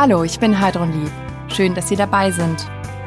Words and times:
Hallo, 0.00 0.22
ich 0.22 0.38
bin 0.38 0.60
Heidrun 0.60 0.92
Lieb. 0.92 1.10
Schön, 1.48 1.74
dass 1.74 1.88
Sie 1.88 1.96
dabei 1.96 2.30
sind. 2.30 2.64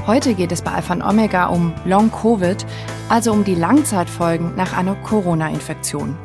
Heute 0.07 0.33
geht 0.33 0.51
es 0.51 0.61
bei 0.61 0.73
Alpha 0.73 0.93
und 0.93 1.01
Omega 1.01 1.45
um 1.45 1.73
Long 1.85 2.11
Covid, 2.11 2.65
also 3.07 3.31
um 3.31 3.45
die 3.45 3.55
Langzeitfolgen 3.55 4.57
nach 4.57 4.77
einer 4.77 4.95
Corona-Infektion. 4.95 6.17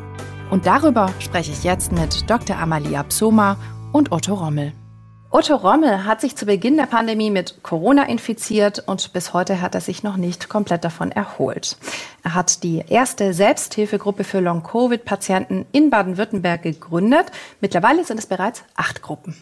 Und 0.50 0.66
darüber 0.66 1.12
spreche 1.20 1.52
ich 1.52 1.62
jetzt 1.62 1.92
mit 1.92 2.28
Dr. 2.28 2.56
Amalia 2.56 3.04
Psoma 3.04 3.58
und 3.92 4.10
Otto 4.10 4.34
Rommel. 4.34 4.72
Otto 5.30 5.54
Rommel 5.54 6.04
hat 6.04 6.20
sich 6.20 6.34
zu 6.34 6.46
Beginn 6.46 6.76
der 6.76 6.86
Pandemie 6.86 7.30
mit 7.30 7.62
Corona 7.62 8.08
infiziert 8.08 8.82
und 8.88 9.12
bis 9.12 9.32
heute 9.32 9.60
hat 9.60 9.76
er 9.76 9.80
sich 9.80 10.02
noch 10.02 10.16
nicht 10.16 10.48
komplett 10.48 10.82
davon 10.82 11.12
erholt. 11.12 11.76
Er 12.24 12.34
hat 12.34 12.64
die 12.64 12.82
erste 12.88 13.34
Selbsthilfegruppe 13.34 14.24
für 14.24 14.40
Long-Covid-Patienten 14.40 15.64
in 15.70 15.90
Baden-Württemberg 15.90 16.64
gegründet. 16.64 17.26
Mittlerweile 17.60 18.04
sind 18.04 18.18
es 18.18 18.26
bereits 18.26 18.64
acht 18.74 19.00
Gruppen. 19.00 19.36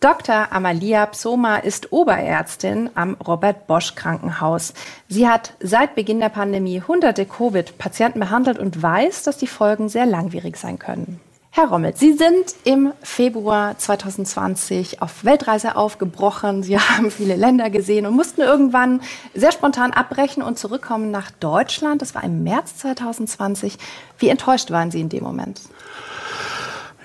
Dr. 0.00 0.52
Amalia 0.52 1.06
Psoma 1.06 1.56
ist 1.56 1.92
Oberärztin 1.92 2.88
am 2.94 3.14
Robert 3.14 3.66
Bosch 3.66 3.96
Krankenhaus. 3.96 4.72
Sie 5.08 5.26
hat 5.26 5.54
seit 5.58 5.96
Beginn 5.96 6.20
der 6.20 6.28
Pandemie 6.28 6.80
hunderte 6.86 7.26
Covid-Patienten 7.26 8.20
behandelt 8.20 8.60
und 8.60 8.80
weiß, 8.80 9.24
dass 9.24 9.38
die 9.38 9.48
Folgen 9.48 9.88
sehr 9.88 10.06
langwierig 10.06 10.56
sein 10.56 10.78
können. 10.78 11.18
Herr 11.50 11.70
Rommel, 11.70 11.96
Sie 11.96 12.12
sind 12.12 12.54
im 12.62 12.92
Februar 13.02 13.76
2020 13.76 15.02
auf 15.02 15.24
Weltreise 15.24 15.74
aufgebrochen. 15.74 16.62
Sie 16.62 16.78
haben 16.78 17.10
viele 17.10 17.34
Länder 17.34 17.68
gesehen 17.68 18.06
und 18.06 18.14
mussten 18.14 18.42
irgendwann 18.42 19.00
sehr 19.34 19.50
spontan 19.50 19.92
abbrechen 19.92 20.44
und 20.44 20.60
zurückkommen 20.60 21.10
nach 21.10 21.32
Deutschland. 21.32 22.02
Das 22.02 22.14
war 22.14 22.22
im 22.22 22.44
März 22.44 22.76
2020. 22.76 23.76
Wie 24.20 24.28
enttäuscht 24.28 24.70
waren 24.70 24.92
Sie 24.92 25.00
in 25.00 25.08
dem 25.08 25.24
Moment? 25.24 25.60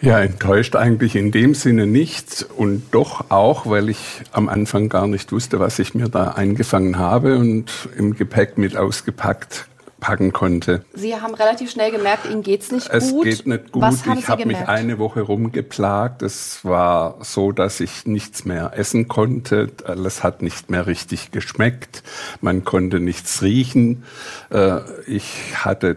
Ja, 0.04 0.20
enttäuscht 0.20 0.76
eigentlich 0.76 1.16
in 1.16 1.32
dem 1.32 1.56
Sinne 1.56 1.88
nicht 1.88 2.46
und 2.58 2.84
doch 2.92 3.32
auch, 3.32 3.68
weil 3.68 3.88
ich 3.88 4.22
am 4.34 4.50
Anfang 4.50 4.90
gar 4.90 5.08
nicht 5.08 5.32
wusste, 5.32 5.62
was 5.62 5.80
ich 5.80 5.96
mir 5.96 6.10
da 6.10 6.32
eingefangen 6.32 6.98
habe 6.98 7.38
und 7.38 7.72
im 7.98 8.14
Gepäck 8.14 8.58
mit 8.58 8.76
ausgepackt 8.76 9.66
packen 10.02 10.34
konnte. 10.34 10.84
Sie 10.94 11.16
haben 11.16 11.34
relativ 11.34 11.72
schnell 11.72 11.90
gemerkt, 11.90 12.30
Ihnen 12.30 12.44
geht's 12.44 12.70
nicht 12.70 12.90
es 12.90 13.12
gut. 13.12 13.26
Es 13.26 13.38
geht 13.38 13.48
nicht 13.48 13.72
gut. 13.72 13.82
Was 13.82 14.06
ich 14.06 14.28
habe 14.28 14.46
mich 14.46 14.68
eine 14.68 15.00
Woche 15.00 15.22
rumgeplagt. 15.22 16.22
Es 16.22 16.66
war 16.66 17.16
so, 17.22 17.54
dass 17.54 17.80
ich 17.80 18.06
nichts 18.06 18.44
mehr 18.44 18.74
essen 18.76 19.08
konnte. 19.08 19.70
Alles 19.86 20.22
hat 20.22 20.42
nicht 20.42 20.70
mehr 20.70 20.86
richtig 20.86 21.32
geschmeckt. 21.32 22.04
Man 22.42 22.66
konnte 22.66 23.00
nichts 23.00 23.42
riechen. 23.42 24.04
Äh, 24.50 24.82
ich 25.08 25.54
hatte 25.64 25.96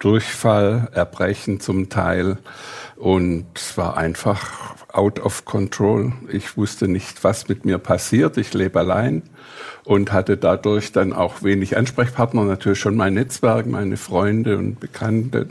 Durchfall, 0.00 0.88
Erbrechen 0.92 1.60
zum 1.60 1.88
Teil. 1.88 2.38
Und 2.96 3.46
es 3.54 3.78
war 3.78 3.96
einfach 3.96 4.74
out 4.92 5.20
of 5.20 5.44
control. 5.44 6.12
Ich 6.30 6.56
wusste 6.56 6.88
nicht, 6.88 7.22
was 7.22 7.48
mit 7.48 7.64
mir 7.64 7.78
passiert. 7.78 8.36
Ich 8.36 8.52
lebe 8.52 8.78
allein 8.78 9.22
und 9.84 10.12
hatte 10.12 10.36
dadurch 10.36 10.92
dann 10.92 11.12
auch 11.12 11.42
wenig 11.42 11.76
Ansprechpartner. 11.76 12.44
Natürlich 12.44 12.78
schon 12.78 12.96
mein 12.96 13.14
Netzwerk, 13.14 13.66
meine 13.66 13.96
Freunde 13.96 14.58
und 14.58 14.80
Bekannte, 14.80 15.48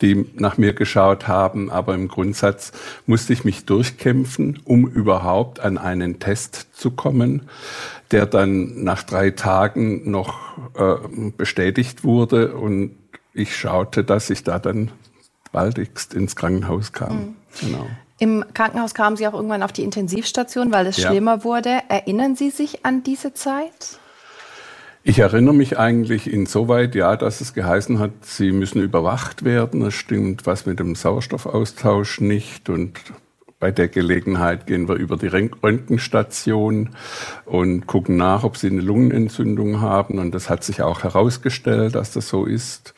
die 0.00 0.26
nach 0.34 0.58
mir 0.58 0.72
geschaut 0.72 1.28
haben. 1.28 1.70
Aber 1.70 1.94
im 1.94 2.08
Grundsatz 2.08 2.72
musste 3.06 3.32
ich 3.32 3.44
mich 3.44 3.64
durchkämpfen, 3.64 4.60
um 4.64 4.86
überhaupt 4.86 5.60
an 5.60 5.78
einen 5.78 6.18
Test 6.18 6.68
zu 6.72 6.90
kommen, 6.90 7.42
der 8.10 8.26
dann 8.26 8.82
nach 8.82 9.02
drei 9.02 9.30
Tagen 9.30 10.10
noch 10.10 10.38
äh, 10.74 11.30
bestätigt 11.36 12.04
wurde. 12.04 12.54
Und 12.54 12.99
ich 13.32 13.56
schaute, 13.56 14.04
dass 14.04 14.30
ich 14.30 14.44
da 14.44 14.58
dann 14.58 14.90
baldigst 15.52 16.14
ins 16.14 16.36
Krankenhaus 16.36 16.92
kam. 16.92 17.16
Mhm. 17.16 17.36
Genau. 17.60 17.86
Im 18.18 18.44
Krankenhaus 18.52 18.94
kamen 18.94 19.16
Sie 19.16 19.26
auch 19.26 19.32
irgendwann 19.32 19.62
auf 19.62 19.72
die 19.72 19.82
Intensivstation, 19.82 20.72
weil 20.72 20.86
es 20.86 20.98
ja. 20.98 21.08
schlimmer 21.08 21.42
wurde. 21.42 21.80
Erinnern 21.88 22.36
Sie 22.36 22.50
sich 22.50 22.84
an 22.84 23.02
diese 23.02 23.32
Zeit? 23.32 23.98
Ich 25.02 25.18
erinnere 25.18 25.54
mich 25.54 25.78
eigentlich 25.78 26.30
insoweit, 26.30 26.94
ja, 26.94 27.16
dass 27.16 27.40
es 27.40 27.54
geheißen 27.54 27.98
hat, 27.98 28.10
sie 28.20 28.52
müssen 28.52 28.82
überwacht 28.82 29.44
werden. 29.44 29.80
Es 29.80 29.94
stimmt 29.94 30.44
was 30.44 30.66
mit 30.66 30.78
dem 30.78 30.94
Sauerstoffaustausch 30.94 32.20
nicht. 32.20 32.68
Und 32.68 33.00
bei 33.60 33.70
der 33.70 33.86
Gelegenheit 33.88 34.66
gehen 34.66 34.88
wir 34.88 34.96
über 34.96 35.18
die 35.18 35.28
Röntgenstation 35.28 36.88
und 37.44 37.86
gucken 37.86 38.16
nach, 38.16 38.42
ob 38.42 38.56
sie 38.56 38.68
eine 38.68 38.80
Lungenentzündung 38.80 39.82
haben. 39.82 40.18
Und 40.18 40.34
das 40.34 40.48
hat 40.48 40.64
sich 40.64 40.80
auch 40.80 41.04
herausgestellt, 41.04 41.94
dass 41.94 42.12
das 42.12 42.28
so 42.28 42.46
ist. 42.46 42.94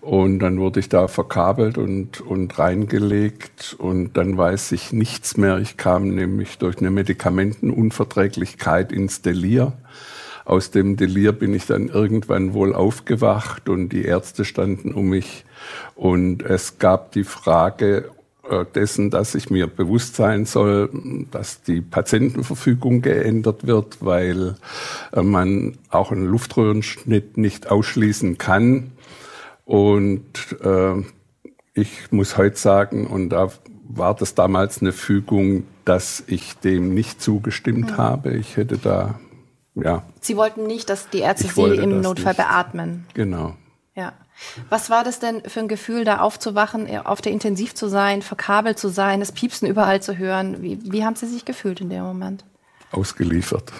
Und 0.00 0.40
dann 0.40 0.58
wurde 0.58 0.80
ich 0.80 0.88
da 0.88 1.06
verkabelt 1.06 1.78
und, 1.78 2.20
und 2.20 2.58
reingelegt 2.58 3.76
und 3.78 4.16
dann 4.16 4.36
weiß 4.36 4.72
ich 4.72 4.92
nichts 4.92 5.36
mehr. 5.36 5.58
Ich 5.58 5.76
kam 5.78 6.08
nämlich 6.08 6.58
durch 6.58 6.78
eine 6.78 6.90
Medikamentenunverträglichkeit 6.90 8.90
ins 8.92 9.22
Delir. 9.22 9.74
Aus 10.44 10.72
dem 10.72 10.96
Delir 10.96 11.32
bin 11.32 11.54
ich 11.54 11.66
dann 11.66 11.88
irgendwann 11.88 12.52
wohl 12.52 12.74
aufgewacht 12.74 13.70
und 13.70 13.90
die 13.90 14.04
Ärzte 14.04 14.44
standen 14.44 14.92
um 14.92 15.08
mich 15.08 15.46
und 15.94 16.42
es 16.42 16.78
gab 16.78 17.12
die 17.12 17.24
Frage 17.24 18.10
dessen, 18.74 19.10
dass 19.10 19.34
ich 19.34 19.50
mir 19.50 19.66
bewusst 19.66 20.16
sein 20.16 20.44
soll, 20.44 20.90
dass 21.30 21.62
die 21.62 21.80
Patientenverfügung 21.80 23.00
geändert 23.00 23.66
wird, 23.66 24.04
weil 24.04 24.56
äh, 25.12 25.22
man 25.22 25.78
auch 25.90 26.12
einen 26.12 26.26
Luftröhrenschnitt 26.26 27.36
nicht 27.36 27.70
ausschließen 27.70 28.38
kann 28.38 28.92
und 29.64 30.56
äh, 30.62 31.02
ich 31.74 32.12
muss 32.12 32.36
heute 32.36 32.56
sagen, 32.56 33.06
und 33.06 33.30
da 33.30 33.50
war 33.88 34.14
das 34.14 34.34
damals 34.34 34.80
eine 34.80 34.92
Fügung, 34.92 35.64
dass 35.84 36.22
ich 36.26 36.54
dem 36.54 36.94
nicht 36.94 37.20
zugestimmt 37.20 37.92
mhm. 37.92 37.96
habe. 37.96 38.32
Ich 38.34 38.56
hätte 38.56 38.78
da, 38.78 39.18
ja. 39.74 40.02
Sie 40.20 40.36
wollten 40.36 40.66
nicht, 40.66 40.88
dass 40.88 41.08
die 41.10 41.20
Ärzte 41.20 41.48
Sie 41.48 41.76
im 41.76 42.00
Notfall 42.00 42.32
nicht. 42.32 42.36
beatmen. 42.36 43.06
Genau. 43.14 43.54
Ja. 43.94 44.12
Was 44.68 44.90
war 44.90 45.04
das 45.04 45.20
denn 45.20 45.42
für 45.46 45.60
ein 45.60 45.68
Gefühl, 45.68 46.04
da 46.04 46.18
aufzuwachen, 46.18 46.88
auf 47.06 47.20
der 47.20 47.32
Intensiv 47.32 47.74
zu 47.74 47.88
sein, 47.88 48.22
verkabelt 48.22 48.78
zu 48.78 48.88
sein, 48.88 49.20
das 49.20 49.32
Piepsen 49.32 49.68
überall 49.68 50.02
zu 50.02 50.18
hören? 50.18 50.62
Wie, 50.62 50.78
wie 50.82 51.04
haben 51.04 51.16
Sie 51.16 51.26
sich 51.26 51.44
gefühlt 51.44 51.80
in 51.80 51.90
dem 51.90 52.02
Moment? 52.02 52.44
Ausgeliefert. 52.90 53.72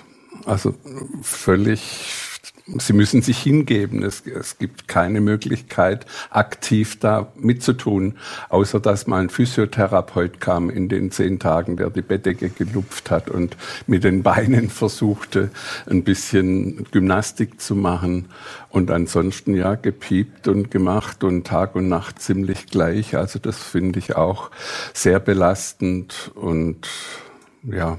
Also 0.47 0.75
völlig 1.23 2.24
Sie 2.67 2.95
müssen 2.95 3.21
sich 3.21 3.39
hingeben. 3.43 4.03
Es, 4.03 4.23
es, 4.27 4.57
gibt 4.57 4.89
keine 4.89 5.21
Möglichkeit, 5.21 6.07
aktiv 6.31 6.99
da 6.99 7.31
mitzutun, 7.37 8.17
außer 8.49 8.81
dass 8.81 9.07
mal 9.07 9.21
ein 9.21 9.29
Physiotherapeut 9.29 10.41
kam 10.41 10.71
in 10.71 10.89
den 10.89 11.11
zehn 11.11 11.39
Tagen, 11.39 11.77
der 11.77 11.91
die 11.91 12.01
Bettdecke 12.01 12.49
gelupft 12.49 13.11
hat 13.11 13.29
und 13.29 13.59
mit 13.87 14.03
den 14.03 14.23
Beinen 14.23 14.71
versuchte, 14.71 15.51
ein 15.87 16.05
bisschen 16.05 16.87
Gymnastik 16.91 17.61
zu 17.61 17.75
machen. 17.77 18.31
Und 18.71 18.91
ansonsten 18.91 19.55
ja, 19.55 19.75
gepiept 19.75 20.49
und 20.49 20.71
gemacht 20.71 21.23
und 21.23 21.47
Tag 21.47 21.75
und 21.75 21.89
Nacht 21.89 22.23
ziemlich 22.23 22.67
gleich. 22.67 23.15
Also 23.15 23.39
das 23.39 23.63
finde 23.63 23.99
ich 23.99 24.17
auch 24.17 24.51
sehr 24.95 25.21
belastend 25.21 26.31
und 26.35 26.89
ja, 27.63 27.99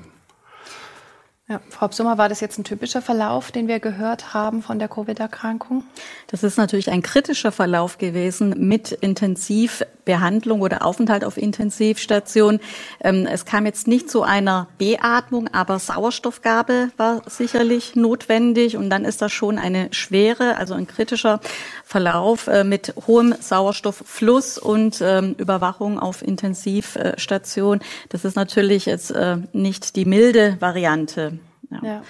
ja, 1.47 1.61
Frau 1.69 1.87
Psummer, 1.89 2.17
war 2.17 2.27
das 2.27 2.39
jetzt 2.39 2.57
ein 2.57 2.63
typischer 2.63 3.03
Verlauf, 3.03 3.51
den 3.51 3.67
wir 3.67 3.79
gehört 3.79 4.33
haben 4.33 4.63
von 4.63 4.79
der 4.79 4.87
Covid-Erkrankung? 4.87 5.83
Das 6.25 6.41
ist 6.41 6.57
natürlich 6.57 6.89
ein 6.89 7.03
kritischer 7.03 7.51
Verlauf 7.51 7.99
gewesen 7.99 8.67
mit 8.67 8.91
Intensivbehandlung 8.91 10.61
oder 10.61 10.83
Aufenthalt 10.83 11.23
auf 11.23 11.37
Intensivstation. 11.37 12.59
Ähm, 12.99 13.27
es 13.31 13.45
kam 13.45 13.67
jetzt 13.67 13.87
nicht 13.87 14.09
zu 14.09 14.23
einer 14.23 14.69
Beatmung, 14.79 15.47
aber 15.53 15.77
Sauerstoffgabe 15.77 16.89
war 16.97 17.21
sicherlich 17.27 17.95
notwendig 17.95 18.75
und 18.75 18.89
dann 18.89 19.05
ist 19.05 19.21
das 19.21 19.31
schon 19.31 19.59
eine 19.59 19.89
schwere, 19.93 20.57
also 20.57 20.73
ein 20.73 20.87
kritischer 20.87 21.41
Verlauf 21.83 22.47
äh, 22.47 22.63
mit 22.63 22.95
hohem 23.05 23.35
Sauerstofffluss 23.39 24.57
und 24.57 24.99
ähm, 24.99 25.35
Überwachung 25.37 25.99
auf 25.99 26.23
Intensivstation. 26.23 27.81
Das 28.09 28.25
ist 28.25 28.35
natürlich 28.35 28.87
jetzt 28.87 29.11
äh, 29.11 29.37
nicht 29.53 29.95
die 29.95 30.05
milde 30.05 30.57
Variante. 30.59 31.34
Ja. 31.69 31.79
ja. 31.83 32.03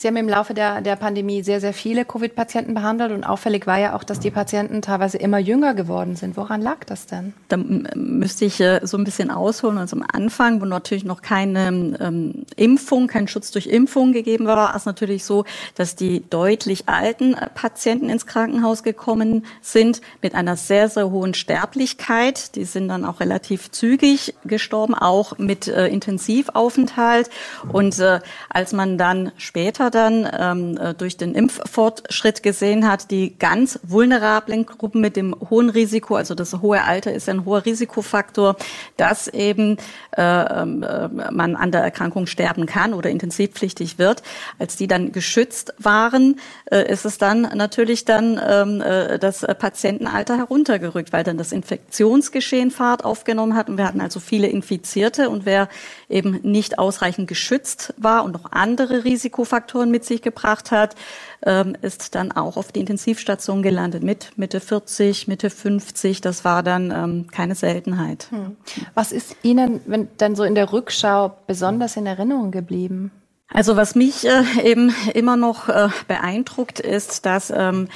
Sie 0.00 0.06
haben 0.06 0.14
im 0.14 0.28
Laufe 0.28 0.54
der, 0.54 0.80
der 0.80 0.94
Pandemie 0.94 1.42
sehr, 1.42 1.60
sehr 1.60 1.72
viele 1.72 2.04
Covid-Patienten 2.04 2.72
behandelt 2.72 3.10
und 3.10 3.24
auffällig 3.24 3.66
war 3.66 3.80
ja 3.80 3.96
auch, 3.96 4.04
dass 4.04 4.20
die 4.20 4.30
Patienten 4.30 4.80
teilweise 4.80 5.18
immer 5.18 5.38
jünger 5.38 5.74
geworden 5.74 6.14
sind. 6.14 6.36
Woran 6.36 6.62
lag 6.62 6.84
das 6.84 7.06
denn? 7.06 7.32
Da 7.48 7.56
müsste 7.56 8.44
ich 8.44 8.60
äh, 8.60 8.78
so 8.84 8.96
ein 8.96 9.02
bisschen 9.02 9.32
ausholen. 9.32 9.76
Also 9.76 9.96
am 9.96 10.04
Anfang, 10.12 10.60
wo 10.60 10.66
natürlich 10.66 11.02
noch 11.02 11.20
keine 11.20 11.96
ähm, 11.98 12.46
Impfung, 12.54 13.08
kein 13.08 13.26
Schutz 13.26 13.50
durch 13.50 13.66
Impfung 13.66 14.12
gegeben 14.12 14.46
war, 14.46 14.56
war 14.56 14.76
es 14.76 14.84
natürlich 14.84 15.24
so, 15.24 15.44
dass 15.74 15.96
die 15.96 16.22
deutlich 16.30 16.88
alten 16.88 17.34
äh, 17.34 17.48
Patienten 17.52 18.08
ins 18.08 18.24
Krankenhaus 18.24 18.84
gekommen 18.84 19.46
sind 19.62 20.00
mit 20.22 20.36
einer 20.36 20.54
sehr, 20.54 20.88
sehr 20.88 21.10
hohen 21.10 21.34
Sterblichkeit. 21.34 22.54
Die 22.54 22.66
sind 22.66 22.86
dann 22.86 23.04
auch 23.04 23.18
relativ 23.18 23.72
zügig 23.72 24.36
gestorben, 24.44 24.94
auch 24.94 25.38
mit 25.38 25.66
äh, 25.66 25.88
Intensivaufenthalt. 25.88 27.30
Und 27.72 27.98
äh, 27.98 28.20
als 28.48 28.72
man 28.72 28.96
dann 28.96 29.32
später 29.38 29.87
später 29.88 29.90
dann 29.90 30.28
ähm, 30.38 30.78
äh, 30.78 30.94
durch 30.94 31.16
den 31.16 31.34
Impffortschritt 31.34 32.42
gesehen 32.42 32.88
hat, 32.88 33.10
die 33.10 33.38
ganz 33.38 33.78
vulnerablen 33.82 34.66
Gruppen 34.66 35.00
mit 35.00 35.16
dem 35.16 35.34
hohen 35.50 35.70
Risiko, 35.70 36.16
also 36.16 36.34
das 36.34 36.60
hohe 36.60 36.82
Alter 36.82 37.12
ist 37.12 37.28
ein 37.28 37.44
hoher 37.44 37.64
Risikofaktor, 37.64 38.56
dass 38.96 39.28
eben 39.28 39.76
äh, 40.16 40.22
ähm, 40.22 40.82
äh, 40.82 41.08
man 41.30 41.56
an 41.56 41.72
der 41.72 41.82
Erkrankung 41.82 42.26
sterben 42.26 42.66
kann 42.66 42.94
oder 42.94 43.10
intensivpflichtig 43.10 43.98
wird. 43.98 44.22
Als 44.58 44.76
die 44.76 44.86
dann 44.86 45.12
geschützt 45.12 45.74
waren, 45.78 46.40
äh, 46.70 46.90
ist 46.90 47.04
es 47.04 47.18
dann 47.18 47.42
natürlich 47.54 48.04
dann 48.04 48.40
ähm, 48.46 48.80
äh, 48.80 49.18
das 49.18 49.40
Patientenalter 49.40 50.36
heruntergerückt, 50.36 51.12
weil 51.12 51.24
dann 51.24 51.38
das 51.38 51.52
Infektionsgeschehen 51.52 52.70
Fahrt 52.70 53.04
aufgenommen 53.04 53.54
hat 53.54 53.68
und 53.68 53.78
wir 53.78 53.86
hatten 53.86 54.00
also 54.00 54.20
viele 54.20 54.48
Infizierte 54.48 55.30
und 55.30 55.46
wer 55.46 55.68
eben 56.08 56.40
nicht 56.42 56.78
ausreichend 56.78 57.28
geschützt 57.28 57.94
war 57.96 58.24
und 58.24 58.32
noch 58.32 58.52
andere 58.52 59.04
Risikofaktoren 59.04 59.77
mit 59.86 60.04
sich 60.04 60.22
gebracht 60.22 60.70
hat, 60.70 60.94
ähm, 61.44 61.76
ist 61.82 62.14
dann 62.14 62.32
auch 62.32 62.56
auf 62.56 62.72
die 62.72 62.80
Intensivstation 62.80 63.62
gelandet 63.62 64.02
mit 64.02 64.36
Mitte 64.36 64.60
40, 64.60 65.28
Mitte 65.28 65.50
50. 65.50 66.20
Das 66.20 66.44
war 66.44 66.62
dann 66.62 66.90
ähm, 66.90 67.26
keine 67.30 67.54
Seltenheit. 67.54 68.28
Hm. 68.30 68.56
Was 68.94 69.12
ist 69.12 69.36
Ihnen 69.42 69.80
wenn 69.86 70.08
dann 70.18 70.34
so 70.34 70.44
in 70.44 70.54
der 70.54 70.72
Rückschau 70.72 71.36
besonders 71.46 71.96
in 71.96 72.06
Erinnerung 72.06 72.50
geblieben? 72.50 73.12
Also 73.50 73.76
was 73.76 73.94
mich 73.94 74.26
äh, 74.26 74.42
eben 74.62 74.94
immer 75.14 75.36
noch 75.36 75.68
äh, 75.68 75.88
beeindruckt 76.06 76.80
ist, 76.80 77.24
dass 77.24 77.50
ähm, 77.50 77.88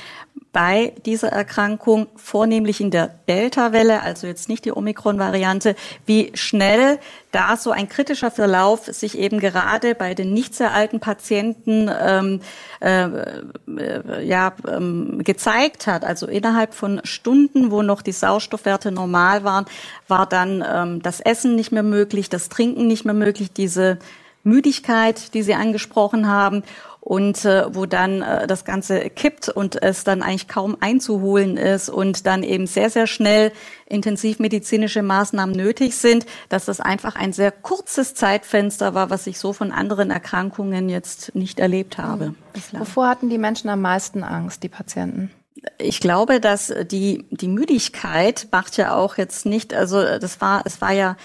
bei 0.53 0.93
dieser 1.07 1.29
Erkrankung, 1.29 2.09
vornehmlich 2.17 2.81
in 2.81 2.91
der 2.91 3.09
Delta-Welle, 3.29 4.03
also 4.03 4.27
jetzt 4.27 4.51
nicht 4.51 4.67
die 4.67 4.73
Omikron-Variante, 4.73 5.75
wie 6.05 6.31
schnell 6.35 6.99
da 7.33 7.57
so 7.57 7.71
ein 7.71 7.89
kritischer 7.89 8.31
Verlauf 8.31 8.85
sich 8.87 9.19
eben 9.19 9.41
gerade 9.41 9.95
bei 9.95 10.15
den 10.15 10.35
nicht 10.35 10.55
sehr 10.55 10.73
alten 10.73 11.01
Patienten 11.01 11.91
ähm, 11.91 12.41
äh, 12.81 13.05
äh, 13.05 14.25
ja, 14.25 14.53
ähm, 14.69 15.23
gezeigt 15.25 15.87
hat. 15.87 16.05
Also 16.05 16.27
innerhalb 16.27 16.75
von 16.75 17.01
Stunden, 17.05 17.71
wo 17.71 17.81
noch 17.83 18.03
die 18.03 18.13
Sauerstoffwerte 18.13 18.93
normal 18.93 19.45
waren, 19.45 19.65
war 20.09 20.27
dann 20.27 20.63
ähm, 20.67 21.03
das 21.03 21.21
Essen 21.21 21.57
nicht 21.57 21.73
mehr 21.73 21.83
möglich, 21.83 22.29
das 22.29 22.51
Trinken 22.51 22.87
nicht 22.87 23.07
mehr 23.07 23.15
möglich, 23.15 23.53
diese 23.53 23.99
Müdigkeit, 24.45 25.35
die 25.35 25.43
Sie 25.43 25.55
angesprochen 25.55 26.29
haben 26.29 26.63
und 27.01 27.45
äh, 27.45 27.65
wo 27.75 27.85
dann 27.85 28.23
äh, 28.23 28.47
das 28.47 28.65
Ganze 28.65 29.11
kippt 29.11 29.49
und 29.49 29.83
es 29.83 30.05
dann 30.05 30.23
eigentlich 30.23 30.47
kaum 30.47 30.77
einzuholen 30.81 31.57
ist 31.57 31.89
und 31.89 32.27
dann 32.27 32.45
eben 32.45 32.69
sehr, 32.69 32.91
sehr 32.91 33.09
schnell 33.09 33.53
intensivmedizinische 33.87 35.03
Maßnahmen 35.03 35.55
nötig 35.55 35.97
sind, 35.97 36.27
dass 36.49 36.67
das 36.67 36.81
einfach 36.81 37.17
ein 37.17 37.33
sehr 37.33 37.51
kurzes 37.51 38.15
Zeitfenster 38.15 38.95
war, 38.95 39.11
was 39.11 39.27
ich 39.27 39.41
so 39.41 39.53
von 39.53 39.73
anderen 39.73 40.13
Erkrankungen 40.13 40.89
jetzt 40.89 41.35
nicht 41.35 41.59
erlebt 41.59 41.99
habe. 41.99 42.29
Mhm. 42.29 42.79
Wovor 42.79 43.09
hatten 43.09 43.29
die 43.29 43.39
Menschen 43.39 43.69
am 43.69 43.81
meisten 43.81 44.23
Angst, 44.23 44.63
die 44.63 44.69
Patienten? 44.69 45.33
ich 45.79 46.01
glaube, 46.01 46.41
dass 46.41 46.73
die, 46.91 47.25
die 47.31 47.49
Müdigkeit 47.49 48.49
macht 48.51 48.77
ja 48.77 48.95
auch 48.95 49.17
jetzt 49.17 49.47
nicht, 49.47 49.75
also 49.75 50.03
das 50.19 50.41
war, 50.41 50.63
es 50.65 50.81
war 50.81 50.93
ja, 50.93 51.17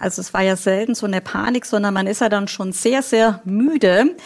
also 0.00 0.20
es 0.20 0.32
war 0.32 0.42
ja 0.42 0.56
selten 0.56 0.94
so 0.94 1.06
eine 1.06 1.20
Panik, 1.20 1.66
sondern 1.66 1.94
man 1.94 2.06
ist 2.06 2.20
ja 2.20 2.28
dann 2.28 2.48
schon 2.48 2.72
sehr, 2.72 3.02
sehr 3.02 3.40
müde 3.44 4.16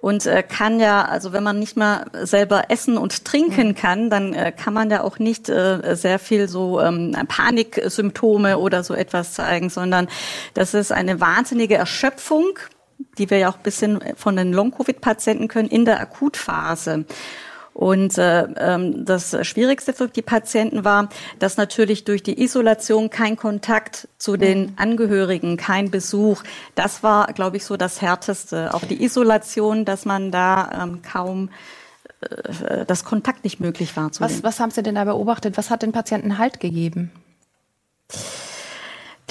und 0.00 0.24
äh, 0.24 0.42
kann 0.42 0.80
ja, 0.80 1.04
also 1.04 1.32
wenn 1.32 1.42
man 1.42 1.58
nicht 1.58 1.76
mal 1.76 2.06
selber 2.22 2.70
essen 2.70 2.96
und 2.96 3.24
trinken 3.24 3.74
kann, 3.74 4.08
dann 4.08 4.32
äh, 4.32 4.52
kann 4.52 4.72
man 4.72 4.90
ja 4.90 5.02
auch 5.02 5.18
nicht 5.18 5.48
äh, 5.48 5.94
sehr 5.94 6.18
viel 6.18 6.48
so 6.48 6.80
ähm, 6.80 7.14
Paniksymptome 7.28 8.58
oder 8.58 8.82
so 8.82 8.94
etwas 8.94 9.34
zeigen, 9.34 9.68
sondern 9.68 10.08
das 10.54 10.72
ist 10.72 10.90
eine 10.90 11.20
wahnsinnige 11.20 11.74
Erschöpfung, 11.74 12.58
die 13.18 13.28
wir 13.28 13.38
ja 13.38 13.50
auch 13.50 13.56
ein 13.56 13.62
bisschen 13.62 14.00
von 14.16 14.36
den 14.36 14.52
Long-Covid-Patienten 14.52 15.48
können 15.48 15.68
in 15.68 15.84
der 15.84 16.00
Akutphase. 16.00 17.04
Und 17.72 18.18
äh, 18.18 18.42
ähm, 18.56 19.04
das 19.04 19.36
Schwierigste 19.46 19.92
für 19.92 20.08
die 20.08 20.22
Patienten 20.22 20.84
war, 20.84 21.08
dass 21.38 21.56
natürlich 21.56 22.04
durch 22.04 22.22
die 22.22 22.42
Isolation 22.42 23.10
kein 23.10 23.36
Kontakt 23.36 24.08
zu 24.18 24.36
den 24.36 24.62
mhm. 24.62 24.72
Angehörigen, 24.76 25.56
kein 25.56 25.90
Besuch, 25.90 26.42
das 26.74 27.02
war, 27.02 27.32
glaube 27.32 27.56
ich, 27.56 27.64
so 27.64 27.76
das 27.76 28.02
Härteste. 28.02 28.74
Auch 28.74 28.84
die 28.84 29.02
Isolation, 29.02 29.84
dass 29.84 30.04
man 30.04 30.30
da 30.30 30.82
ähm, 30.82 31.02
kaum 31.02 31.48
äh, 32.20 32.84
das 32.86 33.04
Kontakt 33.04 33.44
nicht 33.44 33.60
möglich 33.60 33.96
war 33.96 34.12
zu 34.12 34.20
was, 34.20 34.42
was 34.42 34.60
haben 34.60 34.70
Sie 34.70 34.82
denn 34.82 34.96
da 34.96 35.04
beobachtet? 35.04 35.56
Was 35.56 35.70
hat 35.70 35.82
den 35.82 35.92
Patienten 35.92 36.38
Halt 36.38 36.60
gegeben? 36.60 37.10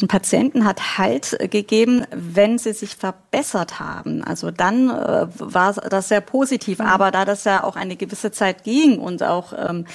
Den 0.01 0.07
Patienten 0.07 0.66
hat 0.66 0.98
Halt 0.98 1.38
gegeben, 1.51 2.06
wenn 2.12 2.57
sie 2.57 2.74
sich 2.74 2.96
verbessert 2.96 3.80
haben. 3.80 4.24
Also 4.24 4.51
dann 4.51 4.90
äh, 4.90 5.28
war 5.38 5.74
das 5.74 6.10
sehr 6.10 6.22
positiv. 6.22 6.80
Mhm. 6.80 6.86
Aber 6.86 7.12
da 7.12 7.25
das 7.25 7.44
ja 7.44 7.63
auch 7.63 7.75
eine 7.75 7.96
gewisse 7.96 8.31
Zeit 8.31 8.63
ging 8.63 9.00
und 9.00 9.24
auch 9.24 9.54
ähm, 9.57 9.86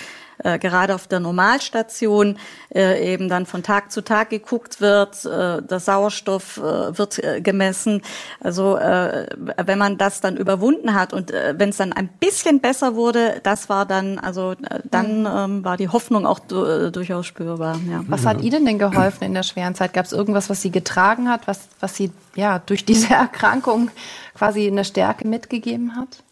äh, 0.43 0.59
gerade 0.59 0.95
auf 0.95 1.07
der 1.07 1.21
Normalstation 1.21 2.39
äh, 2.75 3.13
eben 3.13 3.29
dann 3.29 3.47
von 3.47 3.63
Tag 3.63 3.93
zu 3.93 4.03
Tag 4.03 4.31
geguckt 4.31 4.81
wird, 4.81 5.25
äh, 5.25 5.63
der 5.63 5.81
Sauerstoff 5.81 6.59
äh, 6.59 6.97
wird 6.99 7.23
äh, 7.23 7.41
gemessen. 7.41 8.03
Also 8.41 8.77
äh, 8.77 9.27
wenn 9.37 9.79
man 9.79 9.99
das 9.99 10.21
dann 10.21 10.37
überwunden 10.37 10.95
hat 10.95 11.13
und 11.13 11.31
äh, 11.31 11.55
wenn 11.57 11.71
es 11.71 11.77
dann 11.77 11.93
ein 11.93 12.09
bisschen 12.09 12.61
besser 12.61 12.95
wurde, 12.95 13.41
das 13.43 13.69
war 13.69 13.87
dann, 13.87 14.19
also 14.19 14.53
äh, 14.53 14.81
dann 14.85 15.21
mhm. 15.21 15.27
ähm, 15.27 15.65
war 15.65 15.77
die 15.77 15.89
Hoffnung 15.89 16.27
auch 16.27 16.39
du 16.39 16.91
durchaus 16.91 17.27
spürbar. 17.27 17.79
Ja. 17.89 18.03
Was 18.09 18.27
hat 18.27 18.41
Ihnen 18.41 18.65
denn 18.65 18.79
geholfen 18.79 19.25
in 19.25 19.35
der 19.35 19.43
schweren 19.43 19.75
Zeit? 19.75 19.93
Gab 19.93 20.07
es 20.07 20.13
irgendwas, 20.13 20.51
was 20.51 20.63
Sie 20.63 20.71
getragen 20.71 21.29
hat, 21.29 21.47
was, 21.47 21.69
was 21.81 21.97
Sie 21.97 22.11
ja 22.35 22.59
durch 22.59 22.85
diese 22.85 23.13
Erkrankung 23.15 23.91
quasi 24.35 24.67
eine 24.67 24.85
Stärke 24.85 25.27
mitgegeben 25.27 25.97
hat? 25.97 26.23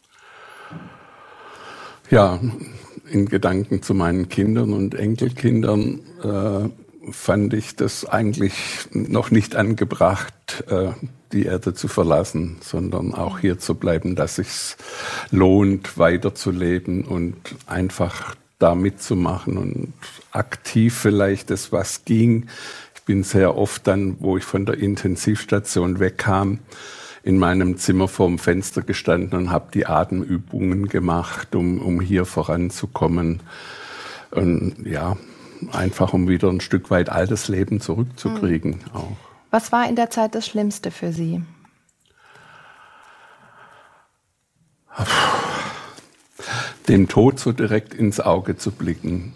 Ja, 2.10 2.38
in 3.12 3.26
Gedanken 3.26 3.82
zu 3.82 3.94
meinen 3.94 4.28
Kindern 4.28 4.72
und 4.72 4.94
Enkelkindern 4.94 6.00
äh, 6.22 7.10
fand 7.10 7.52
ich 7.54 7.76
das 7.76 8.04
eigentlich 8.04 8.54
noch 8.92 9.30
nicht 9.30 9.56
angebracht, 9.56 10.64
äh, 10.68 10.92
die 11.32 11.44
Erde 11.44 11.74
zu 11.74 11.88
verlassen, 11.88 12.58
sondern 12.60 13.14
auch 13.14 13.38
hier 13.38 13.58
zu 13.58 13.74
bleiben, 13.74 14.16
dass 14.16 14.38
es 14.38 14.76
lohnt, 15.30 15.98
weiterzuleben 15.98 17.04
und 17.04 17.36
einfach 17.66 18.34
da 18.58 18.74
mitzumachen 18.74 19.58
und 19.58 19.92
aktiv 20.30 20.94
vielleicht 20.94 21.50
das, 21.50 21.72
was 21.72 22.04
ging. 22.04 22.46
Ich 22.94 23.02
bin 23.02 23.24
sehr 23.24 23.56
oft 23.56 23.86
dann, 23.86 24.16
wo 24.20 24.36
ich 24.36 24.44
von 24.44 24.66
der 24.66 24.78
Intensivstation 24.78 25.98
wegkam, 25.98 26.60
in 27.22 27.38
meinem 27.38 27.76
Zimmer 27.76 28.08
vorm 28.08 28.38
Fenster 28.38 28.82
gestanden 28.82 29.38
und 29.38 29.50
habe 29.50 29.70
die 29.72 29.86
Atemübungen 29.86 30.88
gemacht, 30.88 31.54
um, 31.54 31.78
um 31.78 32.00
hier 32.00 32.24
voranzukommen. 32.24 33.40
Und 34.30 34.84
ja, 34.84 35.16
einfach 35.70 36.12
um 36.12 36.28
wieder 36.28 36.48
ein 36.48 36.60
Stück 36.60 36.90
weit 36.90 37.08
altes 37.10 37.48
Leben 37.48 37.80
zurückzukriegen. 37.80 38.70
Mhm. 38.72 38.94
Auch. 38.94 39.16
Was 39.50 39.70
war 39.70 39.88
in 39.88 39.96
der 39.96 40.10
Zeit 40.10 40.34
das 40.34 40.46
Schlimmste 40.46 40.90
für 40.90 41.12
Sie? 41.12 41.42
Dem 46.88 47.08
Tod 47.08 47.38
so 47.38 47.52
direkt 47.52 47.94
ins 47.94 48.18
Auge 48.18 48.56
zu 48.56 48.72
blicken 48.72 49.34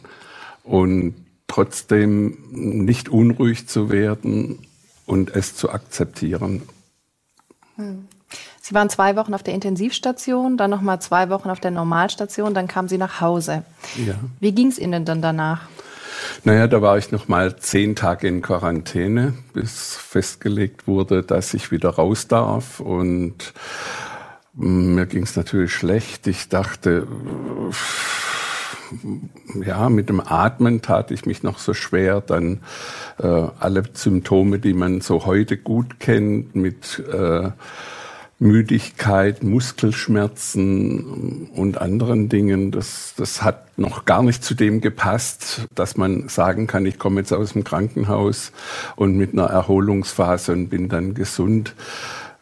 und 0.65 1.15
trotzdem 1.47 2.39
nicht 2.51 3.09
unruhig 3.09 3.69
zu 3.69 3.91
werden 3.91 4.67
und 5.07 5.35
es 5.35 5.55
zu 5.55 5.71
akzeptieren 5.71 6.63
Sie 8.61 8.75
waren 8.75 8.91
zwei 8.91 9.17
Wochen 9.17 9.35
auf 9.35 9.43
der 9.43 9.55
Intensivstation, 9.55 10.57
dann 10.57 10.71
nochmal 10.71 11.01
zwei 11.01 11.31
Wochen 11.31 11.51
auf 11.51 11.61
der 11.61 11.71
Normalstation, 11.71 12.55
dann 12.55 12.67
kamen 12.67 12.89
Sie 12.89 12.99
nach 12.99 13.21
Hause. 13.21 13.63
Ja. 14.05 14.15
Wie 14.41 14.53
ging 14.53 14.69
es 14.69 14.79
Ihnen 14.79 15.05
dann 15.05 15.23
danach? 15.23 15.69
Naja, 16.45 16.67
da 16.67 16.83
war 16.83 16.99
ich 16.99 17.13
nochmal 17.13 17.57
zehn 17.57 17.95
Tage 17.95 18.29
in 18.29 18.43
Quarantäne, 18.43 19.35
bis 19.53 19.97
festgelegt 19.97 20.87
wurde, 20.87 21.23
dass 21.23 21.55
ich 21.55 21.71
wieder 21.71 21.91
raus 21.91 22.29
darf. 22.29 22.81
Und 22.81 23.53
mm, 24.55 24.95
mir 24.95 25.07
ging 25.07 25.25
es 25.25 25.37
natürlich 25.37 25.73
schlecht. 25.73 26.27
Ich 26.27 26.49
dachte, 26.49 27.07
ja, 29.65 29.89
mit 29.89 30.09
dem 30.09 30.21
Atmen 30.21 30.83
tat 30.83 31.11
ich 31.11 31.27
mich 31.27 31.43
noch 31.43 31.59
so 31.59 31.75
schwer. 31.75 32.21
Dann 32.21 32.61
äh, 33.19 33.27
alle 33.27 33.85
Symptome, 33.93 34.59
die 34.59 34.75
man 34.75 35.01
so 35.01 35.27
heute 35.27 35.57
gut 35.57 36.01
kennt, 36.01 36.55
mit 36.55 37.03
äh, 37.13 37.51
Müdigkeit, 38.39 39.43
Muskelschmerzen 39.43 41.49
und 41.55 41.81
anderen 41.81 42.29
Dingen, 42.29 42.71
das, 42.71 43.15
das 43.17 43.43
hat 43.43 43.79
noch 43.79 44.05
gar 44.05 44.23
nicht 44.23 44.45
zu 44.45 44.55
dem 44.55 44.83
gepasst, 44.83 45.67
dass 45.75 45.97
man 45.97 46.29
sagen 46.29 46.67
kann, 46.67 46.85
ich 46.85 46.99
komme 46.99 47.21
jetzt 47.21 47.33
aus 47.33 47.55
dem 47.55 47.65
Krankenhaus 47.65 48.53
und 48.95 49.17
mit 49.17 49.33
einer 49.33 49.47
Erholungsphase 49.47 50.53
und 50.53 50.69
bin 50.69 50.91
dann 50.91 51.15
gesund. 51.15 51.75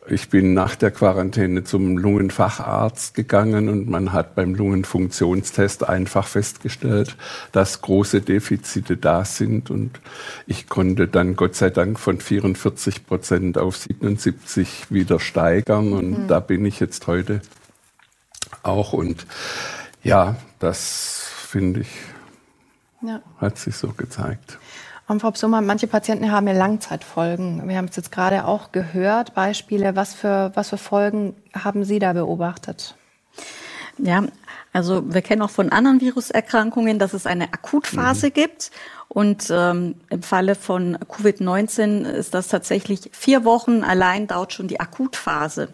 Ich 0.06 0.28
bin 0.28 0.52
nach 0.52 0.76
der 0.76 0.90
Quarantäne 0.90 1.64
zum 1.64 1.96
Lungenfacharzt 1.96 3.14
gegangen 3.14 3.70
und 3.70 3.88
man 3.88 4.12
hat 4.12 4.34
beim 4.34 4.54
Lungenfunktionstest 4.54 5.88
einfach 5.88 6.26
festgestellt, 6.26 7.16
dass 7.52 7.80
große 7.80 8.20
Defizite 8.20 8.98
da 8.98 9.24
sind 9.24 9.70
und 9.70 10.00
ich 10.46 10.68
konnte 10.68 11.08
dann 11.08 11.36
Gott 11.36 11.54
sei 11.54 11.70
Dank 11.70 11.98
von 11.98 12.20
44 12.20 13.06
Prozent 13.06 13.56
auf 13.56 13.78
77 13.78 14.90
wieder 14.90 15.20
steigern 15.20 15.94
und 15.94 16.24
mhm. 16.24 16.28
da 16.28 16.40
bin 16.40 16.66
ich 16.66 16.80
jetzt 16.80 17.06
heute 17.06 17.40
auch. 18.62 18.92
Und 18.92 19.26
ja, 20.02 20.36
das 20.58 21.30
finde 21.48 21.80
ich, 21.80 21.90
ja. 23.00 23.22
hat 23.38 23.56
sich 23.56 23.76
so 23.76 23.88
gezeigt. 23.88 24.58
Und 25.06 25.20
Frau 25.20 25.30
Psummer, 25.32 25.60
manche 25.60 25.86
Patienten 25.86 26.32
haben 26.32 26.46
ja 26.46 26.54
Langzeitfolgen. 26.54 27.68
Wir 27.68 27.76
haben 27.76 27.88
es 27.88 27.96
jetzt 27.96 28.10
gerade 28.10 28.46
auch 28.46 28.72
gehört, 28.72 29.34
Beispiele. 29.34 29.96
Was 29.96 30.14
für, 30.14 30.50
was 30.54 30.70
für 30.70 30.78
Folgen 30.78 31.34
haben 31.52 31.84
Sie 31.84 31.98
da 31.98 32.14
beobachtet? 32.14 32.94
Ja, 33.98 34.24
also 34.72 35.12
wir 35.12 35.22
kennen 35.22 35.42
auch 35.42 35.50
von 35.50 35.70
anderen 35.70 36.00
Viruserkrankungen, 36.00 36.98
dass 36.98 37.12
es 37.12 37.26
eine 37.26 37.52
Akutphase 37.52 38.28
mhm. 38.28 38.32
gibt. 38.32 38.70
Und 39.08 39.48
ähm, 39.50 39.96
im 40.08 40.22
Falle 40.22 40.54
von 40.54 40.96
Covid-19 40.96 42.04
ist 42.04 42.34
das 42.34 42.48
tatsächlich 42.48 43.10
vier 43.12 43.44
Wochen 43.44 43.84
allein 43.84 44.26
dauert 44.26 44.54
schon 44.54 44.68
die 44.68 44.80
Akutphase. 44.80 45.68